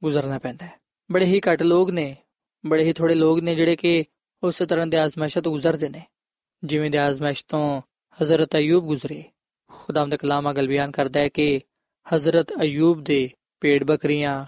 [0.03, 0.73] ਗੁਜ਼ਰਨਾ ਪੈਂਦਾ ਹੈ।
[1.13, 2.17] ਬੜੇ ਹੀ ਘੱਟ ਲੋਕ ਨੇ,
[2.67, 4.05] ਬੜੇ ਹੀ ਥੋੜੇ ਲੋਕ ਨੇ ਜਿਹੜੇ ਕਿ
[4.43, 6.03] ਉਸ ਤਰ੍ਹਾਂ ਦੇ ਆਜ਼ਮਾਇਸ਼ਾਂ ਤੋਂ ਗੁਜ਼ਰਦੇ ਨੇ।
[6.65, 7.83] ਜਿਵੇਂ ਦੇ ਆਜ਼ਮਾਇਸ਼ ਤੋਂ
[8.23, 9.25] ਹਜ਼ਰਤ ਅਯੂਬ ਗੁਜ਼ਰੇ।
[9.69, 11.61] ਖੁਦਾਮ ਦਾ ਕਲਾਮ ਅਗਲ ਬਿਆਨ ਕਰਦਾ ਹੈ ਕਿ
[12.15, 14.47] ਹਜ਼ਰਤ ਅਯੂਬ ਦੇ ਪੇੜ ਬੱਕਰੀਆਂ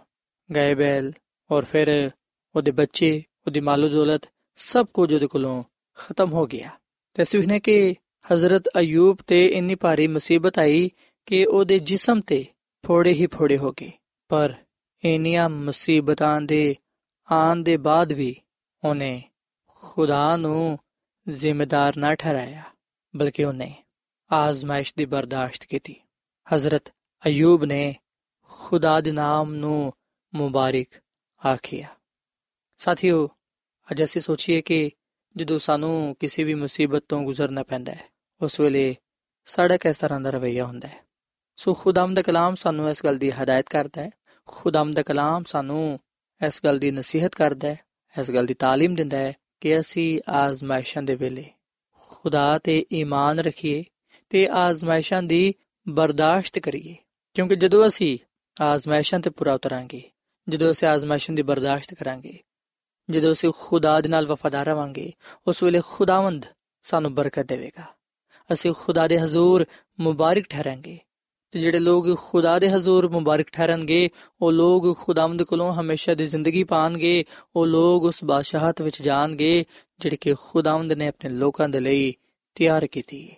[0.55, 1.13] ਗਾਇ ਬੈਲ
[1.51, 1.89] ਔਰ ਫਿਰ
[2.55, 4.27] ਉਹਦੇ ਬੱਚੇ ਉਹਦੀ ਮਾਲੋ ਦੌਲਤ
[4.59, 5.63] ਸਭ ਕੁਝ ਉਹਦੇ ਕੋਲੋਂ
[5.99, 6.71] ਖਤਮ ਹੋ ਗਿਆ
[7.17, 10.89] ਤੇ ਨੇ ਕਿ ਹਜ਼ਰਤ ਅਯੂਬ ਤੇ ਇੰਨੀ ਭਾਰੀ ਮੁਸੀਬਤ ਆਈ
[11.27, 12.45] ਕਿ ਉਹਦੇ ਜਿਸਮ ਤੇ
[12.85, 13.91] ਫੋੜੇ ਹੀ ਫੋੜੇ ਹੋ ਗਏ
[14.31, 14.55] ਪਰ
[15.03, 16.75] ਇੰਨੀਆਂ ਮੁਸੀਬਤਾਂ ਦੇ
[17.29, 18.35] ਆਉਣ ਦੇ ਬਾਅਦ ਵੀ
[18.83, 19.23] ਉਹਨੇ
[19.83, 20.79] ਖੁਦਾ ਨੂੰ
[21.27, 22.63] ਜ਼ਿੰਮੇਦਾਰ ਨਾ ਠਹਿਰਾਇਆ
[23.15, 23.73] ਬਲਕਿ ਉਹਨੇ
[24.31, 25.95] ਆਜ਼ਮਾਇਸ਼ ਦੀ ਬਰਦਾਸ਼ਤ ਕੀਤੀ
[26.47, 27.95] ਹਜ਼ਰਤ ਅਯੂਬ ਨੇ
[28.51, 29.93] ਖੁਦਾ ਦੇ ਨਾਮ ਨੂੰ
[30.33, 31.01] ਮੁਬਾਰਕ
[31.46, 31.88] ਆਖਿਆ
[32.80, 33.28] ਸਾਥੀਓ
[33.88, 34.92] ਅੱਜ ਅਸੀਂ ਸੋਚੀਏ ਕਿ
[35.36, 38.10] ਜਦੋਂ ਸਾਨੂੰ ਕਿਸੇ ਵੀ ਮੁਸੀਬਤ ਤੋਂ ਗੁਜ਼ਰਨਾ ਪੈਂਦਾ ਹੈ
[38.42, 38.96] ਉਸ ਵੇਲੇ
[39.46, 41.04] ਸਾਡਾ ਕਿਸ ਤਰ੍ਹਾਂ ਦਾ ਰਵਈਆ ਹੁੰਦਾ ਹੈ
[41.58, 44.10] ਸੋ ਖੁਦਾਮ ਦਾ ਕਲਾਮ ਸਾਨੂੰ ਇਸ ਗੱਲ ਦੀ ਹਦਾਇਤ ਕਰਦਾ ਹੈ
[44.48, 46.00] ਖੁਦਾਮ ਦਾ ਕਲਾਮ ਸਾਨੂੰ
[46.42, 47.78] ਇਸ ਗੱਲ ਦੀ ਨਸੀਹਤ ਕਰਦਾ ਹੈ
[48.20, 51.46] ਇਸ ਗੱਲ ਦੀ تعلیم ਦਿੰਦਾ ਹੈ ਕਿ ਅਸੀਂ ਆਜ਼ਮਾਇਸ਼ਾਂ ਦੇ ਵੇਲੇ
[52.10, 53.84] ਖੁਦਾ ਤੇ ਈਮਾਨ ਰੱਖੀਏ
[54.30, 55.54] ਤੇ ਆਜ਼ਮਾਇਸ਼ਾਂ ਦੀ
[55.88, 56.96] ਬਰਦਾਸ਼ਤ ਕਰੀਏ
[57.36, 58.18] ਕਿਉਂਕਿ ਜਦੋਂ ਅਸੀਂ
[58.62, 60.02] ਆਜ਼ਮਾਇਸ਼ਾਂ ਤੇ ਪੂਰਾ ਉਤਰਾਂਗੇ
[60.49, 62.39] ਜਦੋਂ ਅਸੀਂ ਆਜ਼ਮਾਇਸ਼ਾਂ ਦੀ ਬਰਦਾਸ਼ਤ ਕਰਾਂਗੇ,
[63.11, 65.13] ਜਦੋਂ ਅਸੀਂ ਖੁਦਾ ਦੇ ਨਾਲ ਵਫਾਦਾਰ ਰਵਾਂਗੇ,
[65.47, 66.47] ਉਸ ਵੇਲੇ ਖੁਦਾਵੰਦ
[66.83, 67.85] ਸਾਨੂੰ ਬਰਕਤ ਦੇਵੇਗਾ।
[68.53, 69.65] ਅਸੀਂ ਖੁਦਾ ਦੇ ਹਜ਼ੂਰ
[70.01, 70.99] ਮੁਬਾਰਕ ਠਹਿਰਾਂਗੇ
[71.51, 74.11] ਤੇ ਜਿਹੜੇ ਲੋਕ ਖੁਦਾ ਦੇ ਹਜ਼ੂਰ ਮੁਬਾਰਕ ਠਹਿਰਨਗੇ,
[74.43, 77.25] ਉਹ ਲੋਕ ਖੁਦਾਵੰਦ ਕੋਲੋਂ ਹਮੇਸ਼ਾ ਦੀ ਜ਼ਿੰਦਗੀ ਪਾਣਗੇ,
[77.57, 79.65] ਉਹ ਲੋਕ ਉਸ ਬਾਦਸ਼ਾਹਤ ਵਿੱਚ ਜਾਣਗੇ,
[80.01, 82.15] ਜਿਹੜੀ ਕਿ ਖੁਦਾਵੰਦ ਨੇ ਆਪਣੇ ਲੋਕਾਂ ਦੇ ਲਈ
[82.55, 83.37] ਤਿਆਰ ਕੀਤੀ। ਹੈ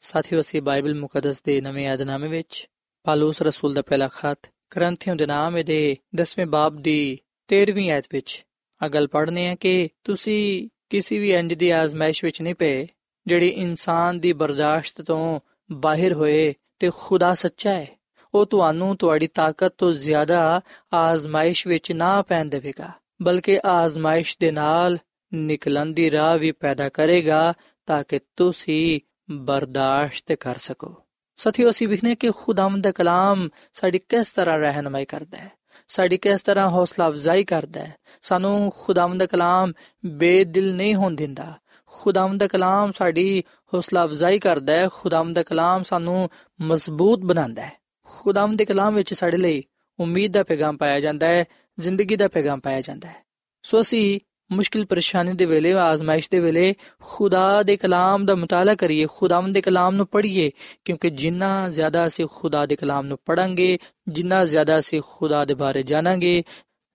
[0.00, 2.68] ਸਾਥੀਓ, ਅਸੀਂ ਬਾਈਬਲ ਮੁਕੱਦਸ ਦੇ ਨਵੇਂ ਆਦਨਾਮੇ ਵਿੱਚ
[3.02, 8.44] ਪਾਲੂਸ ਰਸੂਲ ਦਾ ਪਹਿਲਾ ਖਤ ਕਰੰਥੀਆਂ ਦੇ ਨਾਮ ਦੇ 10ਵੇਂ ਬਾਬ ਦੀ 13ਵੀਂ ਆਇਤ ਵਿੱਚ
[8.82, 12.86] ਆ ਗੱਲ ਪੜ੍ਹਨੇ ਹੈ ਕਿ ਤੁਸੀਂ ਕਿਸੇ ਵੀ ਇੰਜ ਦੀ ਆਜ਼ਮਾਇਸ਼ ਵਿੱਚ ਨਹੀਂ ਪਏ,
[13.26, 15.40] ਜਿਹੜੀ ਇਨਸਾਨ ਦੀ ਬਰਦਾਸ਼ਤ ਤੋਂ
[15.72, 17.86] ਬਾਹਰ ਹੋਏ ਤੇ ਖੁਦਾ ਸੱਚਾ ਹੈ।
[18.34, 20.60] ਉਹ ਤੁਹਾਨੂੰ ਤੁਹਾਡੀ ਤਾਕਤ ਤੋਂ ਜ਼ਿਆਦਾ
[20.92, 22.90] ਆਜ਼ਮਾਇਸ਼ ਵਿੱਚ ਨਾ ਪੈਣ ਦੇਵੇਗਾ,
[23.22, 24.98] ਬਲਕਿ ਆਜ਼ਮਾਇਸ਼ ਦੇ ਨਾਲ
[25.34, 27.52] ਨਿਕਲਣ ਦੀ ਰਾਹ ਵੀ ਪੈਦਾ ਕਰੇਗਾ
[27.86, 29.00] ਤਾਂ ਕਿ ਤੁਸੀਂ
[29.30, 30.94] ਬਰਦਾਸ਼ਤ ਕਰ ਸਕੋ।
[31.38, 35.50] ਸਾਥੀਓ, ਅਸੀਂ ਵਿਖਨੇ ਕਿ ਖੁਦਾਵੰਦ ਦਾ ਕਲਾਮ ਸਾਡੀ ਕਿਸ ਤਰ੍ਹਾਂ ਰਹਿਨਮਾਈ ਕਰਦਾ ਹੈ,
[35.88, 39.72] ਸਾਡੀ ਕਿਸ ਤਰ੍ਹਾਂ ਹੌਸਲਾ ਅਫਜ਼ਾਈ ਕਰਦਾ ਹੈ। ਸਾਨੂੰ ਖੁਦਾਵੰਦ ਦਾ ਕਲਾਮ
[40.06, 41.54] ਬੇਦਿਲ ਨਹੀਂ ਹੋਣ ਦਿੰਦਾ।
[41.86, 46.28] ਖੁਦਾਵੰਦ ਦਾ ਕਲਾਮ ਸਾਡੀ ਹੌਸਲਾ ਅਫਜ਼ਾਈ ਕਰਦਾ ਹੈ, ਖੁਦਾਵੰਦ ਦਾ ਕਲਾਮ ਸਾਨੂੰ
[46.60, 47.72] ਮਜ਼ਬੂਤ ਬਣਾਉਂਦਾ ਹੈ।
[48.06, 49.62] ਖੁਦਾਵੰਦ ਦੇ ਕਲਾਮ ਵਿੱਚ ਸਾਡੇ ਲਈ
[49.98, 51.44] ਉਮੀਦ ਦਾ ਪੈਗਾਮ ਪਾਇਆ ਜਾਂਦਾ ਹੈ,
[51.78, 53.16] ਜ਼ਿੰਦਗੀ ਦਾ ਪੈਗਾਮ ਪਾਇਆ ਜਾਂਦਾ ਹੈ।
[53.64, 54.20] ਸੋ ਅਸੀਂ
[54.52, 59.60] ਮੁਸ਼ਕਿਲ ਪਰੇਸ਼ਾਨੀ ਦੇ ਵੇਲੇ, ਆਜ਼ਮਾਇਸ਼ ਦੇ ਵੇਲੇ ਖੁਦਾ ਦੇ ਕਲਾਮ ਦਾ ਮਤਾਲਾ ਕਰੀਏ, ਖੁਦਾਵੰਦ ਦੇ
[59.60, 60.50] ਕਲਾਮ ਨੂੰ ਪੜ੍ਹੀਏ,
[60.84, 65.82] ਕਿਉਂਕਿ ਜਿੰਨਾ ਜ਼ਿਆਦਾ ਅਸੀਂ ਖੁਦਾ ਦੇ ਕਲਾਮ ਨੂੰ ਪੜਾਂਗੇ ਜਿੰਨਾ ਜ਼ਿਆਦਾ ਅਸੀਂ ਖੁਦਾ ਦੇ ਬਾਰੇ
[65.82, 66.42] ਜਾਣਾਂਗੇ,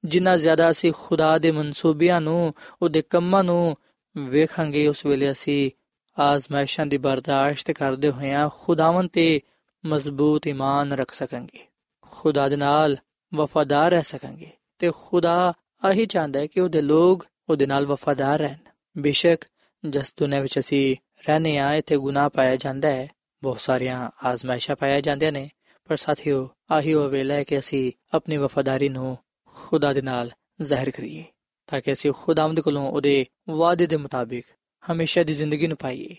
[0.05, 3.75] ਜਿੰਨਾ ਜ਼ਿਆਦਾ ਅਸੀਂ ਖੁਦਾ ਦੇ ਮਨਸੂਬਿਆਂ ਨੂੰ, ਉਹਦੇ ਕੰਮਾਂ ਨੂੰ
[4.17, 5.71] ਵੇਖਾਂਗੇ, ਉਸ ਵੇਲੇ ਅਸੀਂ
[6.19, 9.41] ਆਜ਼ਮਾਇਸ਼ਾਂ ਦੀ ਬਰਦਾਸ਼ਤ ਕਰਦੇ ਹੋਇਆਂ ਖੁਦਾਵੰਦ ਤੇ
[9.85, 11.65] ਮਜ਼ਬੂਤ ਈਮਾਨ ਰੱਖ ਸਕਾਂਗੇ।
[12.01, 12.97] ਖੁਦਾ ਦੇ ਨਾਲ
[13.35, 15.53] ਵਫਾਦਾਰ ਰਹਿ ਸਕਾਂਗੇ ਤੇ ਖੁਦਾ
[15.85, 18.57] ਆਹੀ ਚਾਹੁੰਦਾ ਹੈ ਕਿ ਉਹਦੇ ਲੋਕ ਉਹਦੇ ਨਾਲ ਵਫਾਦਾਰ ਰਹਿਣ।
[18.97, 19.45] ਬੇਸ਼ੱਕ,
[19.89, 20.95] ਜਸ ਦੁਨੀਆਂ ਵਿੱਚ ਅਸੀਂ
[21.27, 23.07] ਰਹਨੇ ਆ ਇੱਥੇ ਗੁਨਾਹ ਪਾਇਆ ਜਾਂਦਾ ਹੈ।
[23.43, 25.49] ਬਹੁਤ ਸਾਰੀਆਂ ਆਜ਼ਮਾਇਸ਼ਾਂ ਪਾਇਆ ਜਾਂਦੀਆਂ ਨੇ।
[25.85, 30.91] ਪਰ ਸਾਥੀਓ, ਆਹੀ ਉਹ ਵੇਲਾ ਹੈ ਕਿ ਅਸੀਂ ਆਪਣੀ ਵਫਾਦਾਰੀ ਨੂੰ ਖੁਦਾ ਦੇ ਨਾਲ ਜ਼ਾਹਿਰ
[30.91, 31.23] ਕਰੀਏ,
[31.67, 34.45] ਤਾਂ ਕਿ ਅਸੀਂ ਖੁਦਾਵੰਦ ਕੋਲੋਂ ਉਹਦੇ ਵਾਅਦੇ ਦੇ ਮੁਤਾਬਿਕ
[34.91, 36.15] ਹਮੇਸ਼ਾ ਦੀ ਜ਼ਿੰਦਗੀ ਨੂੰ ਪਾਈਏ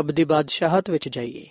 [0.00, 1.46] ਅਬਦੀ ਬਾਦਸ਼ਾਹਤ ਵਿੱਚ ਜਾਈਏ,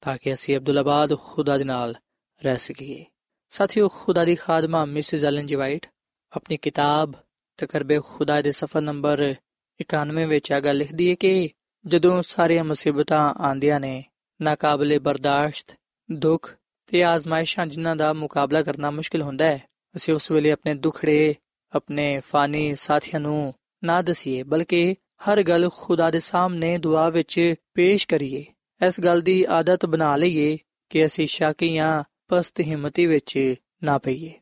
[0.00, 1.96] ਤਾਂ ਕਿ ਅਸੀਂ ਅਬਦੁੱਲਾਬਾਦ ਖੁਦਾ ਦੇ ਨਾਲ
[2.42, 3.04] ਰਹਿ ਸਕੀਏ।
[3.48, 5.86] ਸਾਥੀਓ, ਖੁਦਾ ਦੀ ਖਾਦਮਾ ਮਿਸਿਸ ਐਲਨ ਜੀ ਵਾਈਟ
[6.32, 7.12] ਆਪਣੀ ਕਿਤਾਬ
[7.56, 9.34] ਤਕਰਬੇ ਖੁਦਾ ਦੇ ਸਫਾ ਨੰਬਰ
[9.80, 11.48] 91 ਵਿੱਚ ਆ ਗੱਲ ਲਿਖਦੀ ਹੈ ਕਿ
[11.86, 14.04] ਜਦੋਂ ਸਾਰੀਆਂ ਮੁਸੀਬਤਾਂ ਆਂਦੀਆਂ ਨੇ,
[14.42, 15.76] ਨਾਕਾਬਲੇ ਬਰਦਾਸ਼ਤ,
[16.12, 19.62] ਦੁੱਖ ਤੇ ਆਜ਼ਮਾਇਸ਼ਾਂ ਜਿਨ੍ਹਾਂ ਦਾ ਮੁਕਾਬਲਾ ਕਰਨਾ ਮੁਸ਼ਕਿਲ ਹੁੰਦਾ ਹੈ,
[19.96, 21.34] ਅਸੀਂ ਉਸ ਵੇਲੇ ਆਪਣੇ ਦੁਖੜੇ,
[21.74, 28.08] ਆਪਣੇ ਫਾਨੀ ਸਾਥੀਆਂ ਨੂੰ ਨਾ ਦਸੀਏ, ਬਲਕਿ ਹਰ ਗੱਲ ਖੁਦਾ ਦੇ ਸਾਹਮਣੇ ਦੁਆ ਵਿੱਚ ਪੇਸ਼
[28.08, 28.44] ਕਰੀਏ।
[28.86, 30.58] ਇਸ ਗੱਲ ਦੀ ਆਦਤ ਬਣਾ ਲਈਏ
[30.90, 34.32] ਕਿ ਅਸੀਂ ਸ਼ਾਕੀਆਂ, ਪਸਤ ਹਿੰਮਤੀ ਵਿੱਚ ਨਾ ਪਈਏ।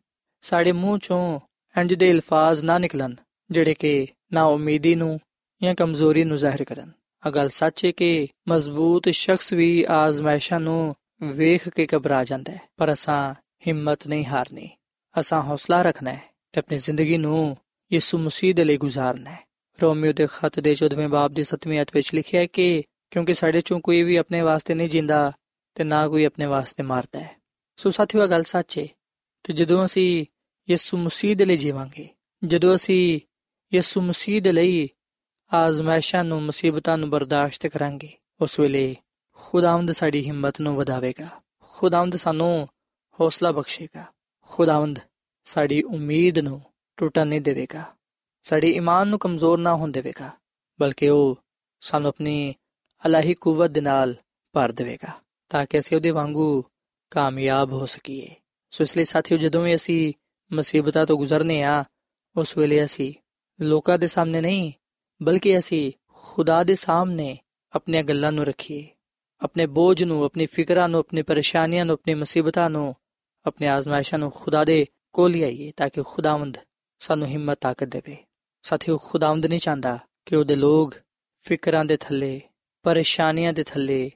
[0.40, 1.40] ਸਾਡੇ ਮੂੰਹ ਚੋਂ
[1.78, 3.14] ਇੰਜ ਦੇ ਅਲਫਾਜ਼ ਨਾ ਨਿਕਲਣ
[3.50, 5.20] ਜਿਹੜੇ ਕਿ ਨਾ ਉਮੀਦੀ ਨੂੰ
[5.62, 6.90] ਜਾਂ ਕਮਜ਼ੋਰੀ ਨੂੰ ਜ਼ਾਹਿਰ ਕਰਨ।
[7.26, 12.61] ਆ ਗੱਲ ਸੱਚ ਹੈ ਕਿ ਮਜ਼ਬੂਤ ਸ਼ਖਸ ਵੀ ਆਜ਼ਮਾਇਸ਼ਾਂ ਨੂੰ ਵੇਖ ਕੇ ਘਬਰਾ ਜਾਂਦਾ ਹੈ,
[12.76, 13.35] ਪਰ ਅਸਾਂ
[13.66, 14.70] ਹਿੰਮਤ ਨਹੀਂ ਹਾਰਨੀ।
[15.20, 17.56] ਅਸਾਂ ਹੌਸਲਾ ਰੱਖਣਾ ਹੈ ਤੇ ਆਪਣੀ ਜ਼ਿੰਦਗੀ ਨੂੰ
[17.92, 19.46] ਯਿਸੂ ਮਸੀਹ ਦੇ ਲਈ ਗੁਜ਼ਾਰਨਾ ਹੈ।
[19.83, 23.61] ਰੋਮੀਓ ਦੇ ਖੱਤ ਦੇ 14ਵੇਂ ਬਾਬ ਦੀ 7ਵੀਂ ਅਧ ਵਿੱਚ ਲਿਖਿਆ ਹੈ ਕਿ ਕਿਉਂਕਿ ਸਾਡੇ
[23.61, 25.33] ਚੋਂ ਕੋਈ ਵੀ ਆਪਣੇ ਵਾਸਤੇ ਨਹੀਂ ਜਿੰਦਾ
[25.74, 27.37] ਤੇ ਨਾ ਕੋਈ ਆਪਣੇ ਵਾਸਤੇ ਮਾਰਦਾ ਹੈ।
[27.76, 28.87] ਸੋ ਸਾਥੀਓ ਗੱਲ ਸੱਚ ਹੈ
[29.44, 30.26] ਕਿ ਜਦੋਂ ਅਸੀਂ
[30.70, 32.09] ਯਿਸੂ ਮਸੀਹ ਦੇ ਲਈ ਜੀਵਾਂਗੇ।
[32.44, 33.20] ਜਦੋਂ ਅਸੀਂ
[33.74, 34.88] ਯਿਸੂ ਮਸੀਹ ਦੇ ਲਈ
[35.54, 38.96] ਆਜ਼ਮਾਇਸ਼ਾਂ ਨੂੰ, ਮੁਸੀਬਤਾਂ ਨੂੰ ਬਰਦਾਸ਼ਤ ਕਰਾਂਗੇ, ਉਸ ਵੇਲੇ
[39.33, 41.28] ਖੁਦਾਵੰਦ ਸਾਡੀ ਹਿੰਮਤ ਨੂੰ ਵਧਾਵੇਗਾ।
[41.68, 42.68] ਖੁਦਾਵੰਦ ਸਾਨੂੰ
[43.20, 44.04] ਹੌਸਲਾ ਬਖਸ਼ੇਗਾ।
[44.42, 44.98] ਖੁਦਾਵੰਦ
[45.44, 46.62] ਸਾਡੀ ਉਮੀਦ ਨੂੰ
[46.96, 47.85] ਟੁੱਟਣ ਨਹੀਂ ਦੇਵੇਗਾ।
[48.42, 50.30] ਸਾਡੀ ਈਮਾਨ ਨੂੰ ਕਮਜ਼ੋਰ ਨਾ ਹੋਣ ਦੇਵੇਗਾ,
[50.80, 51.38] ਬਲਕਿ ਉਹ
[51.80, 52.54] ਸਾਨੂੰ ਆਪਣੀ
[53.06, 54.14] ਅਲਾਹੀ ਕੂਵਤ ਦੇ ਨਾਲ
[54.52, 56.64] ਭਰ ਦੇਵੇਗਾ, ਤਾਂ ਕਿ ਅਸੀਂ ਉਹਦੇ ਵਾਂਗੂ
[57.11, 58.35] ਕਾਮਯਾਬ ਹੋ ਸਕੀਏ।
[58.70, 60.12] ਸੋ ਇਸ ਲਈ ਸਾਥੀਓ, ਜਦੋਂ ਵੀ ਅਸੀਂ
[60.52, 61.84] ਮੁਸੀਬਤਾਂ ਤੋਂ ਗੁਜ਼ਰਨੇ ਆ।
[62.36, 63.14] ਉਸ ਵੇਲੇ ਅਸੀਂ
[63.60, 64.72] ਲੋਕਾਂ ਦੇ ਸਾਹਮਣੇ ਨਹੀਂ,
[65.22, 67.38] ਬਲਕਿ ਅਸੀਂ ਖੁਦਾ ਦੇ ਸਾਹਮਣੇ
[67.72, 68.88] ਆਪਣੀਆਂ ਗੱਲਾਂ ਨੂੰ ਰੱਖੀਏ।
[69.40, 72.96] ਆਪਣੇ ਬੋਝ ਨੂੰ, ਆਪਣੀ ਫਿਕਰਾਂ ਨੂੰ, ਆਪਣੀ ਪਰੇਸ਼ਾਨੀਆਂ ਨੂੰ, ਆਪਣੀ ਮੁਸੀਬਤਾਂ ਨੂੰ,
[73.46, 76.58] ਆਪਣੇ ਆਜ਼ਮਾਇਸ਼ਾਂ ਨੂੰ ਖੁਦਾ ਦੇ ਕੋਲ ਲਿਆਈਏ ਤਾਂ ਕਿ ਖੁਦਾਵੰਦ
[76.98, 78.16] ਸਾਨੂੰ ਹਿੰਮਤ, ਤਾਕਤ ਦੇਵੇ।
[78.62, 80.94] ਸਾਥੀਓ, ਖੁਦਾਵੰਦ ਨਹੀਂ ਚਾਹੁੰਦਾ ਕਿ ਉਹਦੇ ਲੋਕ
[81.40, 82.40] ਫਿਕਰਾਂ ਦੇ ਥੱਲੇ,
[82.82, 84.10] ਪਰੇਸ਼ਾਨੀਆਂ ਦੇ ਥੱਲੇ,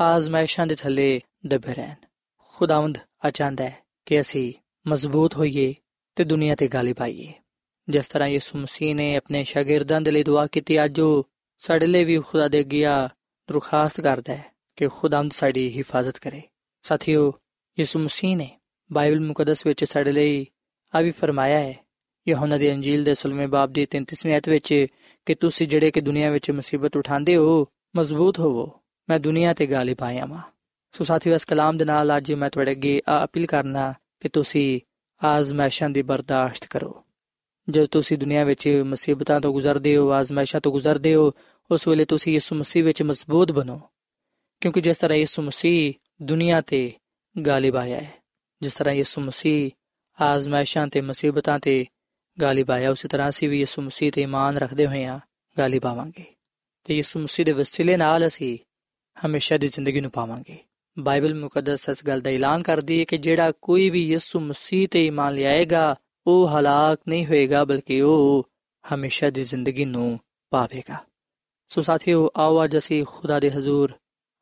[0.00, 1.94] ਆਜ਼ਮਾਇਸ਼ਾਂ ਦੇ ਥੱਲੇ ਦਬੇ ਰਹਿਣ।
[2.38, 4.52] ਖੁਦਾਵੰਦ ਆ ਚਾਹੁੰਦਾ ਹੈ ਕਿ ਅਸੀਂ
[4.88, 5.74] ਮਜ਼ਬੂਤ ਹੋਈਏ
[6.16, 7.32] ਤੇ ਦੁਨੀਆ ਤੇ ਗਾਲਿਬ ਆਈਏ
[7.88, 12.04] ਜਿਸ ਤਰ੍ਹਾਂ ਯਿਸੂ ਮਸੀਹ ਨੇ ਆਪਣੇ ਸ਼ਾਗਿਰਦਾਂ ਦੇ ਲਈ ਦੁਆ ਕੀਤੀ, ਅੱਜ ਉਹ ਸਾਡੇ ਲਈ
[12.04, 13.08] ਵੀ ਖੁਦਾ ਦੇ ਗਿਆ
[13.48, 14.44] ਦਰਖਾਸਤ ਕਰਦਾ ਹੈ
[14.76, 16.42] ਕਿ ਖੁਦਾਵੰਦ ਸਾਡੀ ਹਿਫਾਜ਼ਤ ਕਰੇ।
[16.82, 17.32] ਸਾਥੀਓ,
[17.78, 18.58] ਯਿਸੂ ਮਸੀਹ ਨੇ
[18.92, 20.46] ਬਾਈਬਲ ਮੁਕੱਦਸ ਵਿੱਚ ਸਾਡੇ ਲਈ
[20.94, 21.74] ਆ ਵੀ ਫਰਮਾਇਆ ਹੈ,
[22.28, 24.86] ਯਹੋਨਾ ਦੀ ਅੰਜੀਲ ਦੇ 16ਵੇਂ ਬਾਬ ਦੀ 33ਵੀਂ ਆਇਤ ਵਿੱਚ
[25.26, 30.02] ਕਿ ਤੁਸੀਂ ਜਿਹੜੇ ਕਿ ਦੁਨੀਆ ਵਿੱਚ ਮੁਸੀਬਤ ਉਠਾਉਂਦੇ ਹੋ, ਮਜ਼ਬੂਤ ਹੋਵੋ, ਮੈਂ ਦੁਨੀਆ ਤੇ ਗਾਲਿਬ
[30.02, 30.42] ਆਇਆ ਹਾਂ
[30.92, 34.80] ਸੋ ਸਾਥੀਓ, ਇਸ ਕਲਾਮ ਦੇ ਨਾਲ ਅੱਜ ਮੈਂ ਤੁਹਾਡੇ ਅੱਗੇ ਆ ਅਪੀਲ ਕਰਨਾ ਕਿ ਤੁਸੀਂ
[35.24, 37.04] ਆਜ਼ਮਾਇਸ਼ਾਂ ਦੀ ਬਰਦਾਸ਼ਤ ਕਰੋ।
[37.70, 41.32] ਜਦ ਤੁਸੀਂ ਦੁਨੀਆ ਵਿੱਚ ਮੁਸੀਬਤਾਂ ਤੋਂ ਗੁਜ਼ਰਦੇ ਹੋ ਆਜ਼ਮਾਇਸ਼ਾਂ ਤੋਂ ਗੁਜ਼ਰਦੇ ਹੋ,
[41.70, 43.80] ਉਸ ਵੇਲੇ ਤੁਸੀਂ ਯਿਸੂ ਮਸੀਹ ਵਿੱਚ ਮਜ਼ਬੂਤ ਬਣੋ।
[44.60, 46.92] ਕਿਉਂਕਿ ਜਿਸ ਤਰ੍ਹਾਂ ਯਿਸੂ ਮਸੀਹ ਦੁਨੀਆ ਤੇ
[47.46, 48.14] ਗਾਲਿਬ ਆਇਆ ਹੈ,
[48.62, 49.70] ਜਿਸ ਤਰ੍ਹਾਂ ਯਿਸੂ ਮਸੀਹ
[50.20, 51.86] ਆਜ਼ਮਾਇਸ਼ਾਂ ਤੇ ਮੁਸੀਬਤਾਂ ਤੇ
[52.40, 55.20] ਗਾਲਿਬ ਆਇਆ, ਉਸੇ ਤਰ੍ਹਾਂ ਅਸੀਂ ਵੀ ਯਿਸੂ ਮਸੀਹ ਤੇ ਇਮਾਨ ਰੱਖਦੇ ਹੋਏ ਆ
[55.58, 56.24] ਗਾਲਿਬ ਆਵਾਂਗੇ।
[56.84, 58.58] ਤੇ ਯਿਸੂ ਮਸੀਹ ਦੇ ਵਸੀਲੇ ਨਾਲ ਅਸੀਂ
[59.26, 60.67] ਹਮੇਸ਼ਾ ਦੀ ਜ਼ਿੰਦਗੀ ਨੂੰ ਪਾਵਾਂਗੇ
[60.98, 65.06] ਬਾਈਬਲ ਮੁਕੱਦਸ ਇਸ ਗੱਲ ਦਾ ਐਲਾਨ ਕਰਦੀ ਹੈ ਕਿ ਜਿਹੜਾ ਕੋਈ ਵੀ ਯਿਸੂ ਮਸੀਹ ਤੇ
[65.06, 68.48] ਇਮਾਨ ਲਿਆਏਗਾ, ਉਹ ਹਲਾਕ ਨਹੀਂ ਹੋਏਗਾ, ਬਲਕਿ ਉਹ
[68.94, 70.96] ਹਮੇਸ਼ਾ ਦੀ ਜ਼ਿੰਦਗੀ ਨੂੰ ਪਾਵੇਗਾ।
[71.68, 73.92] ਸੋ ਸਾਥੀਓ, ਆਓ ਅੱਜ ਅਸੀਂ ਖੁਦਾ ਦੇ ਹਜ਼ੂਰ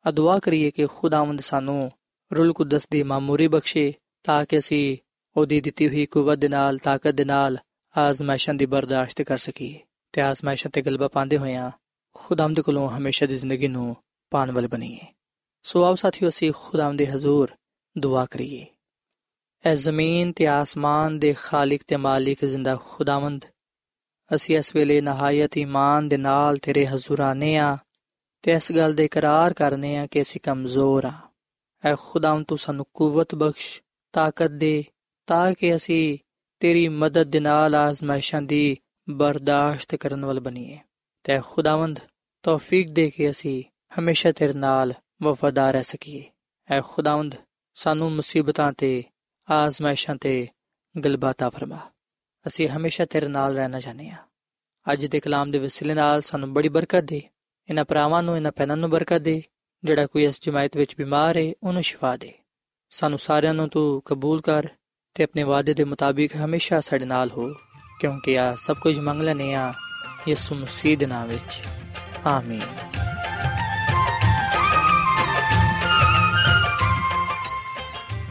[0.09, 1.91] ਅਦੁਆ ਕਰੀਏ ਕਿ ਖੁਦਾਵੰਦ ਸਾਨੂੰ
[2.37, 3.93] ਰੂਲ ਕੁਦਸ ਦੀ ਮਾਮੂਰੀ ਬਖਸ਼ੇ,
[4.23, 4.97] ਤਾਂ ਕਿ ਅਸੀਂ
[5.37, 7.57] ਉਹਦੀ ਦਿੱਤੀ ਹੋਈ ਕੁਵਤ ਦੇ ਨਾਲ, ਤਾਕਤ ਦੇ ਨਾਲ
[7.97, 9.79] ਆਜ਼ਮਾਇਸ਼ਾਂ ਦੀ ਬਰਦਾਸ਼ਤ ਕਰ ਸਕੀਏ
[10.11, 11.71] ਤੇ ਆਜ਼ਮਾਇਸ਼ਾਂ ਤੇ ਗਲਬਾ ਪਾਉਂਦੇ ਹੋਇਆਂ
[12.13, 13.95] ਖੁਦਾਵੰਦ ਕੋਲੋਂ ਹਮੇਸ਼ਾ ਦੀ ਜ਼ਿੰਦਗੀ ਨੂੰ
[14.31, 15.16] ਪਾਣ ਵਾਲੇ ਬਣੀਏ।
[15.67, 17.51] ਸੋ ਆਓ ਸਾਥੀਓ, ਅਸੀਂ ਖੁਦਾਵੰਦ ਦੇ ਹਜ਼ੂਰ
[17.97, 18.65] ਦੁਆ ਕਰੀਏ।
[19.65, 23.45] ਐ ਜ਼ਮੀਨ ਤੇ ਆਸਮਾਨ ਦੇ ਖਾਲਕ ਤੇ ਮਾਲਿਕ ਜ਼ਿੰਦਾ ਖੁਦਾਵੰਦ।
[24.35, 27.77] ਅਸੀਂ ਇਸ ਵੇਲੇ ਨਹਾਇਤ ਈਮਾਨ ਦੇ ਨਾਲ ਤੇਰੇ ਹਜ਼ੂਰ ਆਨੇ ਆ
[28.41, 31.13] ਤੇ ਇਸ ਗੱਲ ਦੇ ਇਕਰਾਰ ਕਰਨੇ ਆ ਕਿ ਅਸੀਂ ਕਮਜ਼ੋਰ ਆ।
[31.85, 33.81] ਐ ਖੁਦਾਵੰਦ, ਤੂੰ ਸਾਨੂੰ ਕੂਵਤ ਬਖਸ਼,
[34.13, 34.85] ਤਾਕਤ ਦੇ,
[35.27, 36.17] ਤਾਂ ਕਿ ਅਸੀਂ
[36.59, 38.77] ਤੇਰੀ ਮਦਦ ਦੇ ਨਾਲ ਆਜ਼ਮਾਇਸ਼ਾਂ ਦੀ
[39.09, 40.77] ਬਰਦਾਸ਼ਤ ਕਰਨ ਵਾਲ ਬਣੀਏ।
[41.23, 41.99] ਤੇ ਖੁਦਾਵੰਦ,
[42.43, 43.63] ਤੌਫੀਕ ਦੇ ਕੇ ਅਸੀਂ
[43.99, 46.23] ਹਮੇਸ਼ਾ ਤੇਰੇ ਨਾਲ ਵਫਾਦਾਰ ਰਹਿ ਸਕੀਏ।
[46.67, 47.35] ਐ ਖੁਦਾਵੰਦ
[47.73, 49.03] ਸਾਨੂੰ ਮੁਸੀਬਤਾਂ ਤੇ,
[49.51, 50.47] ਆਜ਼ਮਾਇਸ਼ਾਂ ਤੇ
[51.05, 51.79] ਗਲਬਾ ਤਾ ਫਰਮਾ।
[52.47, 54.17] ਅਸੀਂ ਹਮੇਸ਼ਾ ਤੇਰੇ ਨਾਲ ਰਹਿਣਾ ਚਾਹਨੇ ਆ
[54.93, 57.21] ਅੱਜ ਦੇ ਕਲਾਮ ਦੇ ਵਸਿਲੇ ਨਾਲ ਸਾਨੂੰ ਬੜੀ ਬਰਕਤ ਦੇ।
[57.69, 59.43] ਇਹਨਾਂ ਭਰਾਵਾਂ ਨੂੰ, ਇਹਨਾਂ ਪੈਨਾਂ ਨੂੰ ਬਰਕਤ ਦੇ।
[59.83, 62.33] ਜਿਹੜਾ ਕੋਈ ਇਸ ਜਮਾਇਤ ਵਿੱਚ ਬਿਮਾਰ ਹੈ ਉਹਨੂੰ ਸ਼ਿਫਾ ਦੇ।
[62.89, 64.67] ਸਾਨੂੰ ਸਾਰਿਆਂ ਨੂੰ ਤੂੰ ਕਬੂਲ ਕਰ
[65.13, 67.53] ਤੇ ਆਪਣੇ ਵਾਅਦੇ ਦੇ ਮੁਤਾਬਿਕ ਹਮੇਸ਼ਾ ਸਾਡੇ ਨਾਲ ਹੋ,
[67.99, 69.73] ਕਿਉਂਕਿ ਆ ਸਭ ਕੁਝ ਮੰਗ ਲੈਨੇ ਆ
[70.27, 71.61] ਯਿਸੂ ਮਸੀਹ ਦੇ ਨਾਮ ਵਿੱਚ।
[72.25, 72.61] ਆਮੀਨ।